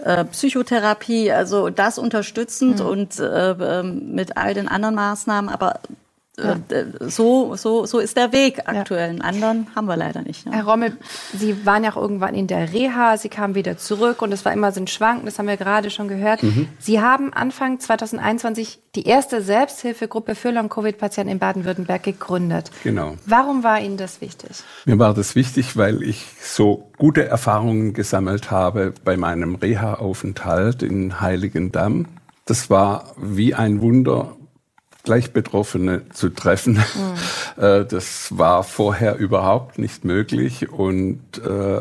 äh, 0.05 0.25
Psychotherapie, 0.25 1.33
also 1.33 1.71
das 1.71 1.99
unterstützend 1.99 2.81
mhm. 2.81 2.87
und 2.87 3.19
äh, 3.19 3.51
ähm, 3.51 4.15
mit 4.15 4.37
all 4.37 4.55
den 4.55 4.69
anderen 4.69 4.95
Maßnahmen, 4.95 5.51
aber 5.51 5.81
ja. 6.43 6.77
Äh, 6.77 6.87
so, 7.09 7.57
so, 7.57 7.87
so 7.87 7.99
ist 7.99 8.17
der 8.17 8.33
Weg 8.33 8.61
aktuell. 8.67 9.11
Einen 9.11 9.23
anderen 9.23 9.67
haben 9.75 9.87
wir 9.87 9.97
leider 9.97 10.23
nicht. 10.23 10.47
Ne? 10.47 10.53
Herr 10.53 10.65
Rommel, 10.65 10.97
Sie 11.33 11.67
waren 11.67 11.85
ja 11.85 11.93
auch 11.93 11.97
irgendwann 11.97 12.35
in 12.35 12.47
der 12.47 12.73
Reha, 12.73 13.17
Sie 13.17 13.29
kamen 13.29 13.55
wieder 13.55 13.79
zurück 13.79 14.23
und 14.23 14.33
es 14.33 14.45
war 14.45 14.53
immer 14.53 14.73
so 14.73 14.81
ein 14.81 14.87
Schwanken, 14.87 15.27
das 15.27 15.39
haben 15.39 15.47
wir 15.47 15.57
gerade 15.57 15.91
schon 15.91 16.09
gehört. 16.09 16.43
Mhm. 16.43 16.69
Sie 16.79 17.01
haben 17.01 17.33
Anfang 17.33 17.81
2021 17.81 18.81
die 18.95 19.07
erste 19.07 19.41
Selbsthilfegruppe 19.41 20.35
für 20.35 20.51
Long-Covid-Patienten 20.51 21.31
in 21.31 21.39
Baden-Württemberg 21.39 22.03
gegründet. 22.03 22.71
Genau. 22.83 23.15
Warum 23.25 23.63
war 23.63 23.81
Ihnen 23.81 23.97
das 23.97 24.21
wichtig? 24.21 24.51
Mir 24.85 24.99
war 24.99 25.15
das 25.15 25.37
wichtig, 25.37 25.77
weil 25.77 26.03
ich 26.03 26.27
so 26.43 26.91
gute 26.99 27.25
Erfahrungen 27.27 27.93
gesammelt 27.93 28.51
habe 28.51 28.93
bei 29.05 29.17
meinem 29.17 29.55
Reha-Aufenthalt 29.55 30.83
in 30.83 31.21
Heiligendamm. 31.21 32.07
Das 32.47 32.69
war 32.69 33.15
wie 33.17 33.55
ein 33.55 33.81
Wunder, 33.81 34.37
gleich 35.11 35.33
Betroffene 35.33 36.03
zu 36.13 36.29
treffen. 36.29 36.75
Mhm. 36.75 36.81
Das 37.91 38.39
war 38.39 38.63
vorher 38.63 39.17
überhaupt 39.17 39.79
nicht 39.79 40.05
möglich 40.05 40.71
und 40.71 41.21
äh, 41.45 41.81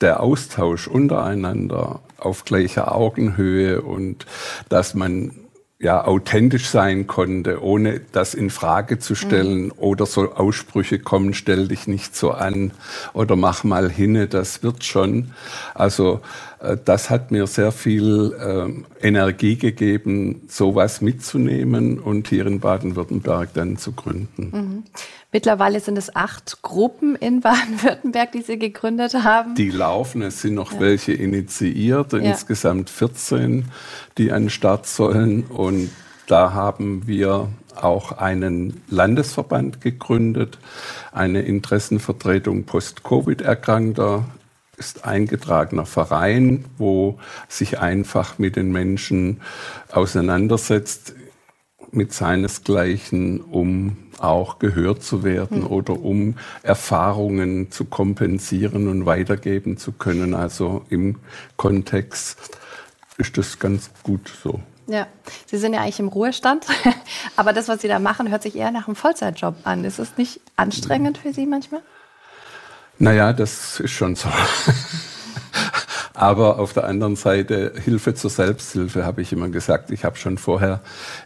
der 0.00 0.20
Austausch 0.20 0.88
untereinander 0.88 2.00
auf 2.16 2.44
gleicher 2.44 2.92
Augenhöhe 2.94 3.82
und 3.82 4.26
dass 4.70 4.94
man 4.94 5.32
ja 5.78 6.04
authentisch 6.04 6.68
sein 6.68 7.06
konnte, 7.06 7.62
ohne 7.62 8.00
das 8.12 8.34
in 8.34 8.50
Frage 8.50 8.98
zu 8.98 9.14
stellen 9.14 9.66
mhm. 9.66 9.72
oder 9.76 10.06
so 10.06 10.32
Aussprüche 10.32 10.98
kommen, 10.98 11.32
stell 11.32 11.68
dich 11.68 11.86
nicht 11.86 12.16
so 12.16 12.32
an 12.32 12.72
oder 13.12 13.36
mach 13.36 13.62
mal 13.62 13.90
hinne, 13.90 14.26
das 14.26 14.62
wird 14.62 14.84
schon. 14.84 15.32
Also 15.74 16.14
äh, 16.14 16.49
das 16.84 17.08
hat 17.08 17.30
mir 17.30 17.46
sehr 17.46 17.72
viel 17.72 18.34
äh, 18.38 19.06
Energie 19.06 19.56
gegeben, 19.56 20.42
sowas 20.48 21.00
mitzunehmen 21.00 21.98
und 21.98 22.28
hier 22.28 22.46
in 22.46 22.60
Baden-Württemberg 22.60 23.54
dann 23.54 23.78
zu 23.78 23.92
gründen. 23.92 24.50
Mhm. 24.52 24.82
Mittlerweile 25.32 25.80
sind 25.80 25.96
es 25.96 26.14
acht 26.14 26.60
Gruppen 26.60 27.16
in 27.16 27.40
Baden-Württemberg, 27.40 28.32
die 28.32 28.42
Sie 28.42 28.58
gegründet 28.58 29.14
haben. 29.14 29.54
Die 29.54 29.70
laufen, 29.70 30.20
es 30.20 30.42
sind 30.42 30.54
noch 30.54 30.72
ja. 30.72 30.80
welche 30.80 31.12
initiiert, 31.12 32.12
ja. 32.12 32.18
insgesamt 32.18 32.90
14, 32.90 33.64
die 34.18 34.30
an 34.30 34.44
den 34.44 34.50
Start 34.50 34.86
sollen. 34.86 35.44
Und 35.44 35.90
da 36.26 36.52
haben 36.52 37.06
wir 37.06 37.48
auch 37.74 38.12
einen 38.12 38.82
Landesverband 38.88 39.80
gegründet, 39.80 40.58
eine 41.12 41.40
Interessenvertretung 41.40 42.64
Post-Covid-Erkrankter 42.64 44.26
ist 44.80 45.04
eingetragener 45.04 45.86
Verein, 45.86 46.64
wo 46.78 47.18
sich 47.48 47.78
einfach 47.78 48.38
mit 48.38 48.56
den 48.56 48.72
Menschen 48.72 49.42
auseinandersetzt, 49.92 51.14
mit 51.92 52.12
seinesgleichen, 52.12 53.40
um 53.40 53.96
auch 54.18 54.58
gehört 54.58 55.02
zu 55.02 55.22
werden 55.22 55.60
mhm. 55.60 55.66
oder 55.66 56.00
um 56.00 56.36
Erfahrungen 56.62 57.70
zu 57.70 57.84
kompensieren 57.84 58.88
und 58.88 59.06
weitergeben 59.06 59.76
zu 59.76 59.92
können. 59.92 60.34
Also 60.34 60.84
im 60.88 61.16
Kontext 61.56 62.38
ist 63.18 63.36
das 63.36 63.58
ganz 63.58 63.90
gut 64.02 64.30
so. 64.42 64.60
Ja, 64.86 65.06
Sie 65.46 65.58
sind 65.58 65.74
ja 65.74 65.82
eigentlich 65.82 66.00
im 66.00 66.08
Ruhestand, 66.08 66.66
aber 67.36 67.52
das, 67.52 67.68
was 67.68 67.82
Sie 67.82 67.88
da 67.88 67.98
machen, 67.98 68.30
hört 68.30 68.42
sich 68.42 68.56
eher 68.56 68.70
nach 68.70 68.88
einem 68.88 68.96
Vollzeitjob 68.96 69.56
an. 69.64 69.84
Ist 69.84 69.98
es 69.98 70.16
nicht 70.16 70.40
anstrengend 70.56 71.18
für 71.18 71.32
Sie 71.32 71.46
manchmal? 71.46 71.82
Naja, 73.00 73.32
das 73.32 73.80
ist 73.80 73.92
schon 73.92 74.14
so. 74.14 74.28
Aber 76.12 76.58
auf 76.58 76.74
der 76.74 76.84
anderen 76.84 77.16
Seite 77.16 77.72
Hilfe 77.82 78.12
zur 78.14 78.28
Selbsthilfe 78.28 79.06
habe 79.06 79.22
ich 79.22 79.32
immer 79.32 79.48
gesagt. 79.48 79.90
Ich 79.90 80.04
habe 80.04 80.16
schon 80.16 80.36
vorher 80.36 80.80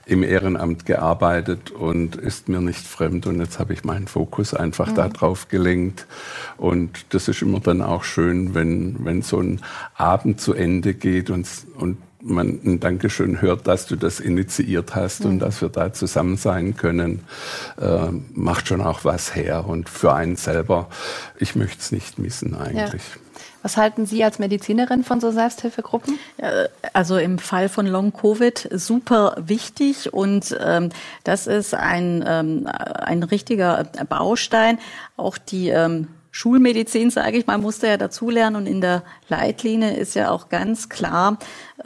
im 0.06 0.22
Ehrenamt 0.22 0.86
gearbeitet 0.86 1.72
und 1.72 2.14
ist 2.14 2.48
mir 2.48 2.60
nicht 2.60 2.86
fremd. 2.86 3.26
Und 3.26 3.40
jetzt 3.40 3.58
habe 3.58 3.72
ich 3.72 3.82
meinen 3.82 4.06
Fokus 4.06 4.54
einfach 4.54 4.86
mhm. 4.86 4.94
darauf 4.94 5.48
gelenkt. 5.48 6.06
Und 6.58 7.06
das 7.12 7.26
ist 7.26 7.42
immer 7.42 7.58
dann 7.58 7.82
auch 7.82 8.04
schön, 8.04 8.54
wenn, 8.54 9.04
wenn 9.04 9.22
so 9.22 9.40
ein 9.40 9.60
Abend 9.96 10.40
zu 10.40 10.54
Ende 10.54 10.94
geht 10.94 11.28
und, 11.28 11.48
und 11.76 11.96
man 12.24 12.58
ein 12.64 12.80
Dankeschön 12.80 13.40
hört, 13.42 13.66
dass 13.66 13.86
du 13.86 13.96
das 13.96 14.18
initiiert 14.18 14.94
hast 14.94 15.24
mhm. 15.24 15.30
und 15.30 15.38
dass 15.40 15.60
wir 15.60 15.68
da 15.68 15.92
zusammen 15.92 16.36
sein 16.36 16.76
können, 16.76 17.20
äh, 17.80 18.10
macht 18.32 18.68
schon 18.68 18.80
auch 18.80 19.04
was 19.04 19.34
her. 19.34 19.66
Und 19.66 19.88
für 19.88 20.14
einen 20.14 20.36
selber, 20.36 20.88
ich 21.38 21.54
möchte 21.54 21.78
es 21.80 21.92
nicht 21.92 22.18
missen 22.18 22.54
eigentlich. 22.54 23.02
Ja. 23.02 23.20
Was 23.62 23.78
halten 23.78 24.04
Sie 24.04 24.22
als 24.22 24.38
Medizinerin 24.38 25.04
von 25.04 25.20
so 25.20 25.30
Selbsthilfegruppen? 25.30 26.18
Also 26.92 27.16
im 27.16 27.38
Fall 27.38 27.70
von 27.70 27.86
Long 27.86 28.12
Covid 28.12 28.68
super 28.72 29.36
wichtig 29.38 30.12
und 30.12 30.54
ähm, 30.62 30.90
das 31.24 31.46
ist 31.46 31.72
ein, 31.72 32.22
ähm, 32.26 32.66
ein 32.66 33.22
richtiger 33.22 33.84
Baustein. 34.06 34.78
Auch 35.16 35.38
die 35.38 35.70
ähm, 35.70 36.08
Schulmedizin, 36.34 37.10
sage 37.10 37.38
ich 37.38 37.46
mal, 37.46 37.58
musste 37.58 37.86
ja 37.86 37.96
dazulernen 37.96 38.56
und 38.56 38.66
in 38.66 38.80
der 38.80 39.04
Leitlinie 39.28 39.94
ist 39.96 40.16
ja 40.16 40.32
auch 40.32 40.48
ganz 40.48 40.88
klar 40.88 41.38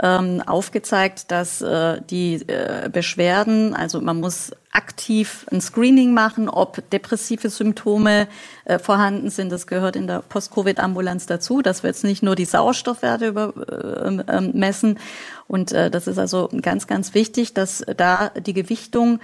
ähm, 0.03 0.43
aufgezeigt, 0.47 1.31
dass 1.31 1.61
äh, 1.61 2.01
die 2.09 2.37
äh, 2.49 2.89
Beschwerden, 2.91 3.75
also 3.75 4.01
man 4.01 4.21
muss 4.21 4.53
aktiv 4.73 5.45
ein 5.53 5.61
Screening 5.61 6.15
machen, 6.15 6.49
ob 6.49 6.89
depressive 6.89 7.51
Symptome 7.51 8.27
äh, 8.65 8.79
vorhanden 8.79 9.29
sind. 9.29 9.53
Das 9.53 9.67
gehört 9.67 9.97
in 9.97 10.07
der 10.07 10.23
Post-Covid-Ambulanz 10.27 11.27
dazu, 11.27 11.61
dass 11.61 11.83
wir 11.83 11.89
jetzt 11.89 12.05
nicht 12.05 12.23
nur 12.23 12.35
die 12.35 12.47
Sauerstoffwerte 12.47 13.27
übermessen. 13.27 14.97
Äh, 14.97 15.01
und 15.47 15.73
äh, 15.73 15.91
das 15.91 16.07
ist 16.07 16.19
also 16.19 16.49
ganz, 16.63 16.87
ganz 16.87 17.13
wichtig, 17.13 17.53
dass 17.53 17.85
da 17.99 18.31
die 18.31 18.55
Gewichtung 18.55 19.21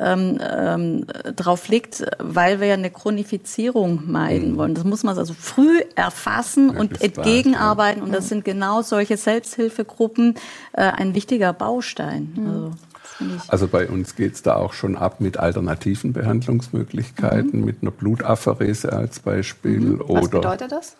ähm, 0.00 0.38
ähm, 0.40 1.06
drauf 1.36 1.68
liegt, 1.68 2.04
weil 2.18 2.60
wir 2.60 2.68
ja 2.68 2.74
eine 2.74 2.90
Chronifizierung 2.90 4.10
meiden 4.10 4.52
mhm. 4.52 4.56
wollen. 4.56 4.74
Das 4.74 4.84
muss 4.84 5.04
man 5.04 5.16
also 5.16 5.34
früh 5.34 5.80
erfassen 5.94 6.72
ja, 6.72 6.80
und 6.80 7.00
entgegenarbeiten. 7.00 8.00
Ja. 8.00 8.06
Und 8.06 8.12
das 8.12 8.28
sind 8.28 8.44
genau 8.44 8.82
solche 8.82 9.16
Selbsthilfegruppen 9.16 10.34
äh, 10.72 10.82
ein 10.82 11.14
wichtiger 11.14 11.52
Baustein. 11.52 12.32
Mhm. 12.34 12.46
Also, 12.46 12.72
also 13.48 13.68
bei 13.68 13.88
uns 13.88 14.16
geht 14.16 14.34
es 14.34 14.42
da 14.42 14.56
auch 14.56 14.72
schon 14.72 14.96
ab 14.96 15.20
mit 15.20 15.36
alternativen 15.36 16.12
Behandlungsmöglichkeiten, 16.12 17.60
mhm. 17.60 17.64
mit 17.64 17.82
einer 17.82 17.92
Blutapherese 17.92 18.92
als 18.92 19.20
Beispiel. 19.20 19.78
Mhm. 19.78 20.00
Was 20.00 20.24
oder 20.24 20.40
bedeutet 20.40 20.72
das? 20.72 20.96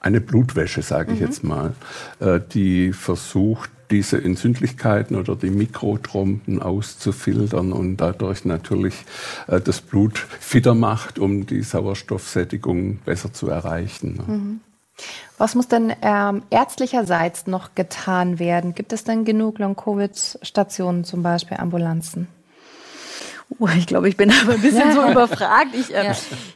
Eine 0.00 0.20
Blutwäsche, 0.20 0.82
sage 0.82 1.12
ich 1.12 1.20
mhm. 1.20 1.26
jetzt 1.26 1.42
mal, 1.42 1.72
äh, 2.20 2.38
die 2.52 2.92
versucht, 2.92 3.70
diese 3.90 4.22
Entzündlichkeiten 4.22 5.16
oder 5.16 5.36
die 5.36 5.50
Mikrotrompen 5.50 6.62
auszufiltern 6.62 7.72
und 7.72 7.96
dadurch 7.98 8.44
natürlich 8.44 9.04
äh, 9.46 9.60
das 9.60 9.80
Blut 9.80 10.18
fitter 10.18 10.74
macht, 10.74 11.18
um 11.18 11.46
die 11.46 11.62
Sauerstoffsättigung 11.62 12.98
besser 12.98 13.32
zu 13.32 13.48
erreichen. 13.48 14.20
Mhm. 14.26 14.60
Was 15.38 15.54
muss 15.54 15.68
denn 15.68 15.92
ähm, 16.00 16.42
ärztlicherseits 16.50 17.46
noch 17.46 17.74
getan 17.74 18.38
werden? 18.38 18.74
Gibt 18.74 18.92
es 18.92 19.04
denn 19.04 19.24
genug 19.26 19.58
Long-Covid-Stationen, 19.58 21.04
zum 21.04 21.22
Beispiel 21.22 21.58
Ambulanzen? 21.58 22.28
Oh, 23.58 23.68
ich 23.76 23.86
glaube, 23.86 24.08
ich 24.08 24.16
bin 24.16 24.30
aber 24.42 24.54
ein 24.54 24.62
bisschen 24.62 24.92
so 24.92 25.06
überfragt. 25.10 25.74
Ich, 25.74 25.92
ähm, 25.92 26.06
ja, 26.06 26.14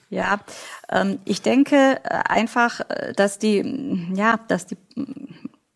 ja 0.09 0.40
ähm, 0.90 1.19
ich 1.25 1.43
denke 1.43 2.01
äh, 2.03 2.09
einfach, 2.29 2.81
äh, 2.88 3.12
dass 3.14 3.38
die, 3.38 4.11
ja, 4.14 4.40
dass 4.49 4.66
die 4.66 4.77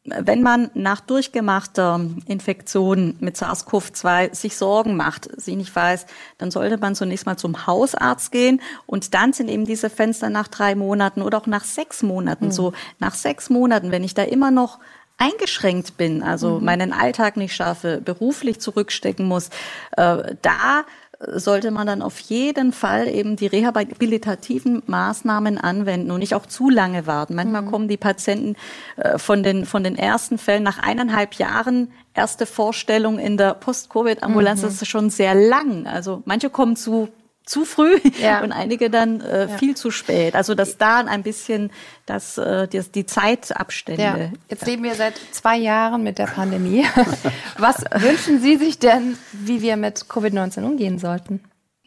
wenn 0.04 0.42
man 0.42 0.70
nach 0.74 1.00
durchgemachter 1.00 1.98
Infektion 2.26 3.16
mit 3.20 3.36
SARS-CoV-2 3.36 4.34
sich 4.34 4.56
Sorgen 4.56 4.96
macht, 4.96 5.30
sie 5.38 5.56
nicht 5.56 5.74
weiß, 5.74 6.04
dann 6.36 6.50
sollte 6.50 6.76
man 6.76 6.94
zunächst 6.94 7.24
mal 7.24 7.38
zum 7.38 7.66
Hausarzt 7.66 8.30
gehen 8.30 8.60
und 8.84 9.14
dann 9.14 9.32
sind 9.32 9.48
eben 9.48 9.64
diese 9.64 9.88
Fenster 9.88 10.28
nach 10.28 10.48
drei 10.48 10.74
Monaten 10.74 11.22
oder 11.22 11.38
auch 11.38 11.46
nach 11.46 11.64
sechs 11.64 12.02
Monaten 12.02 12.46
mhm. 12.46 12.52
so. 12.52 12.72
Nach 12.98 13.14
sechs 13.14 13.48
Monaten, 13.48 13.90
wenn 13.92 14.04
ich 14.04 14.12
da 14.12 14.22
immer 14.24 14.50
noch 14.50 14.78
eingeschränkt 15.16 15.96
bin, 15.96 16.22
also 16.22 16.58
mhm. 16.58 16.64
meinen 16.64 16.92
Alltag 16.92 17.36
nicht 17.36 17.54
schaffe, 17.54 18.02
beruflich 18.04 18.60
zurückstecken 18.60 19.26
muss, 19.26 19.48
äh, 19.96 20.34
da 20.42 20.84
sollte 21.20 21.70
man 21.70 21.86
dann 21.86 22.02
auf 22.02 22.18
jeden 22.20 22.72
Fall 22.72 23.08
eben 23.08 23.36
die 23.36 23.46
rehabilitativen 23.46 24.82
Maßnahmen 24.86 25.58
anwenden 25.58 26.10
und 26.10 26.20
nicht 26.20 26.34
auch 26.34 26.46
zu 26.46 26.70
lange 26.70 27.06
warten. 27.06 27.34
Manchmal 27.34 27.62
mhm. 27.62 27.70
kommen 27.70 27.88
die 27.88 27.96
Patienten 27.96 28.56
äh, 28.96 29.18
von 29.18 29.42
den, 29.42 29.66
von 29.66 29.84
den 29.84 29.96
ersten 29.96 30.38
Fällen 30.38 30.62
nach 30.62 30.78
eineinhalb 30.78 31.34
Jahren 31.34 31.90
erste 32.14 32.46
Vorstellung 32.46 33.18
in 33.18 33.36
der 33.36 33.54
Post-Covid-Ambulanz. 33.54 34.60
Mhm. 34.62 34.66
Das 34.66 34.82
ist 34.82 34.88
schon 34.88 35.10
sehr 35.10 35.34
lang. 35.34 35.86
Also 35.86 36.22
manche 36.24 36.50
kommen 36.50 36.76
zu 36.76 37.08
zu 37.44 37.64
früh 37.64 37.98
ja. 38.20 38.42
und 38.42 38.52
einige 38.52 38.90
dann 38.90 39.20
äh, 39.20 39.48
ja. 39.48 39.58
viel 39.58 39.76
zu 39.76 39.90
spät. 39.90 40.34
Also 40.34 40.54
dass 40.54 40.78
da 40.78 40.98
ein 40.98 41.22
bisschen 41.22 41.70
das, 42.06 42.38
äh, 42.38 42.68
die, 42.68 42.80
die 42.80 43.06
Zeitabstände. 43.06 44.02
Ja. 44.02 44.16
Jetzt 44.48 44.66
leben 44.66 44.82
wir 44.82 44.94
seit 44.94 45.14
zwei 45.32 45.56
Jahren 45.56 46.02
mit 46.02 46.18
der 46.18 46.26
Pandemie. 46.26 46.86
Was 47.58 47.84
wünschen 47.94 48.40
Sie 48.40 48.56
sich 48.56 48.78
denn, 48.78 49.18
wie 49.32 49.62
wir 49.62 49.76
mit 49.76 50.06
Covid-19 50.08 50.64
umgehen 50.64 50.98
sollten? 50.98 51.40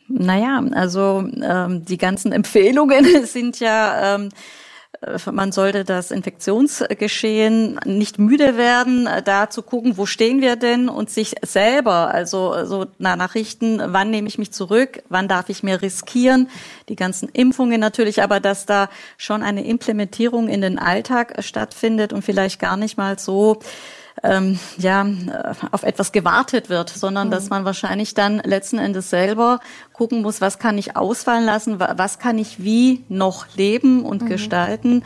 Naja, 0.07 0.63
also 0.71 1.27
ähm, 1.41 1.83
die 1.83 1.97
ganzen 1.97 2.31
Empfehlungen 2.31 3.25
sind 3.25 3.59
ja 3.59 4.15
ähm, 4.15 4.29
äh, 4.29 4.31
man 5.31 5.51
sollte 5.51 5.83
das 5.83 6.11
Infektionsgeschehen 6.11 7.79
nicht 7.85 8.19
müde 8.19 8.57
werden, 8.57 9.07
da 9.25 9.49
zu 9.49 9.61
gucken, 9.61 9.97
wo 9.97 10.05
stehen 10.05 10.41
wir 10.41 10.55
denn 10.55 10.89
und 10.89 11.09
sich 11.09 11.35
selber, 11.43 12.13
also 12.13 12.65
so 12.65 12.85
Nachrichten, 12.97 13.81
wann 13.85 14.09
nehme 14.09 14.27
ich 14.27 14.37
mich 14.37 14.51
zurück, 14.51 15.03
wann 15.09 15.27
darf 15.27 15.49
ich 15.49 15.63
mehr 15.63 15.81
riskieren, 15.81 16.49
die 16.89 16.95
ganzen 16.95 17.29
Impfungen 17.29 17.79
natürlich, 17.79 18.23
aber 18.23 18.39
dass 18.39 18.65
da 18.65 18.89
schon 19.17 19.43
eine 19.43 19.65
Implementierung 19.65 20.47
in 20.47 20.61
den 20.61 20.79
Alltag 20.79 21.43
stattfindet 21.43 22.13
und 22.13 22.23
vielleicht 22.23 22.59
gar 22.59 22.77
nicht 22.77 22.97
mal 22.97 23.19
so 23.19 23.59
ähm, 24.23 24.59
ja, 24.77 25.05
äh, 25.05 25.53
auf 25.71 25.83
etwas 25.83 26.11
gewartet 26.11 26.69
wird, 26.69 26.89
sondern 26.89 27.27
mhm. 27.27 27.31
dass 27.31 27.49
man 27.49 27.65
wahrscheinlich 27.65 28.13
dann 28.13 28.39
letzten 28.39 28.77
Endes 28.79 29.09
selber 29.09 29.59
gucken 29.93 30.21
muss, 30.21 30.41
was 30.41 30.59
kann 30.59 30.77
ich 30.77 30.95
ausfallen 30.95 31.45
lassen, 31.45 31.79
was 31.79 32.19
kann 32.19 32.37
ich 32.37 32.63
wie 32.63 33.03
noch 33.09 33.45
leben 33.55 34.03
und 34.03 34.23
mhm. 34.23 34.27
gestalten. 34.27 35.03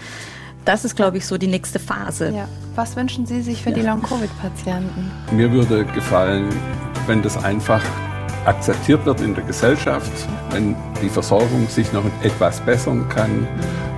Das 0.66 0.86
ist, 0.86 0.96
glaube 0.96 1.18
ich, 1.18 1.26
so 1.26 1.38
die 1.38 1.48
nächste 1.48 1.80
Phase. 1.80 2.32
Ja. 2.36 2.48
Was 2.76 2.96
wünschen 2.96 3.26
Sie 3.26 3.42
sich 3.42 3.64
für 3.64 3.72
ja. 3.72 3.76
die 3.76 3.82
Long-Covid-Patienten? 3.82 5.12
Mir 5.32 5.52
würde 5.52 5.86
gefallen, 5.86 6.50
wenn 7.08 7.22
das 7.22 7.44
einfach 7.44 7.84
akzeptiert 8.46 9.06
wird 9.06 9.22
in 9.22 9.36
der 9.36 9.44
Gesellschaft, 9.44 10.12
wenn 10.52 10.76
die 11.02 11.10
Versorgung 11.10 11.68
sich 11.68 11.92
noch 11.94 12.06
etwas 12.24 12.60
bessern 12.62 13.08
kann 13.10 13.48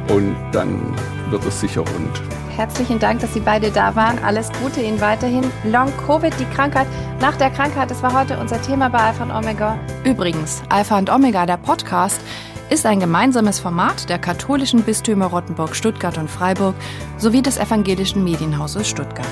und 0.09 0.35
dann 0.51 0.95
wird 1.33 1.45
es 1.45 1.59
sicher 1.59 1.81
rund. 1.81 2.21
Herzlichen 2.55 2.99
Dank, 2.99 3.19
dass 3.19 3.33
Sie 3.33 3.39
beide 3.39 3.71
da 3.71 3.95
waren. 3.95 4.23
Alles 4.23 4.51
Gute 4.61 4.81
Ihnen 4.81 5.01
weiterhin. 5.01 5.43
Long 5.63 5.91
Covid, 6.05 6.31
die 6.39 6.45
Krankheit 6.45 6.85
nach 7.19 7.35
der 7.35 7.49
Krankheit, 7.49 7.89
das 7.89 8.03
war 8.03 8.13
heute 8.13 8.37
unser 8.37 8.61
Thema 8.61 8.89
bei 8.89 8.99
Alpha 8.99 9.23
und 9.23 9.31
Omega. 9.31 9.79
Übrigens, 10.03 10.61
Alpha 10.69 10.97
und 10.99 11.09
Omega, 11.09 11.47
der 11.47 11.57
Podcast, 11.57 12.21
ist 12.69 12.85
ein 12.85 12.99
gemeinsames 12.99 13.59
Format 13.59 14.07
der 14.09 14.19
katholischen 14.19 14.83
Bistümer 14.83 15.25
Rottenburg, 15.25 15.75
Stuttgart 15.75 16.17
und 16.19 16.29
Freiburg 16.29 16.75
sowie 17.17 17.41
des 17.41 17.57
evangelischen 17.57 18.23
Medienhauses 18.23 18.87
Stuttgart. 18.87 19.25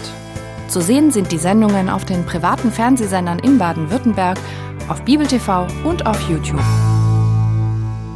Zu 0.68 0.82
sehen 0.82 1.12
sind 1.12 1.32
die 1.32 1.38
Sendungen 1.38 1.90
auf 1.90 2.06
den 2.06 2.26
privaten 2.26 2.72
Fernsehsendern 2.72 3.40
in 3.40 3.60
Baden-Württemberg, 3.60 4.40
auf 4.90 5.02
Bibel 5.04 5.28
TV 5.28 5.68
und 5.84 6.08
auf 6.08 6.20
YouTube. 6.28 6.62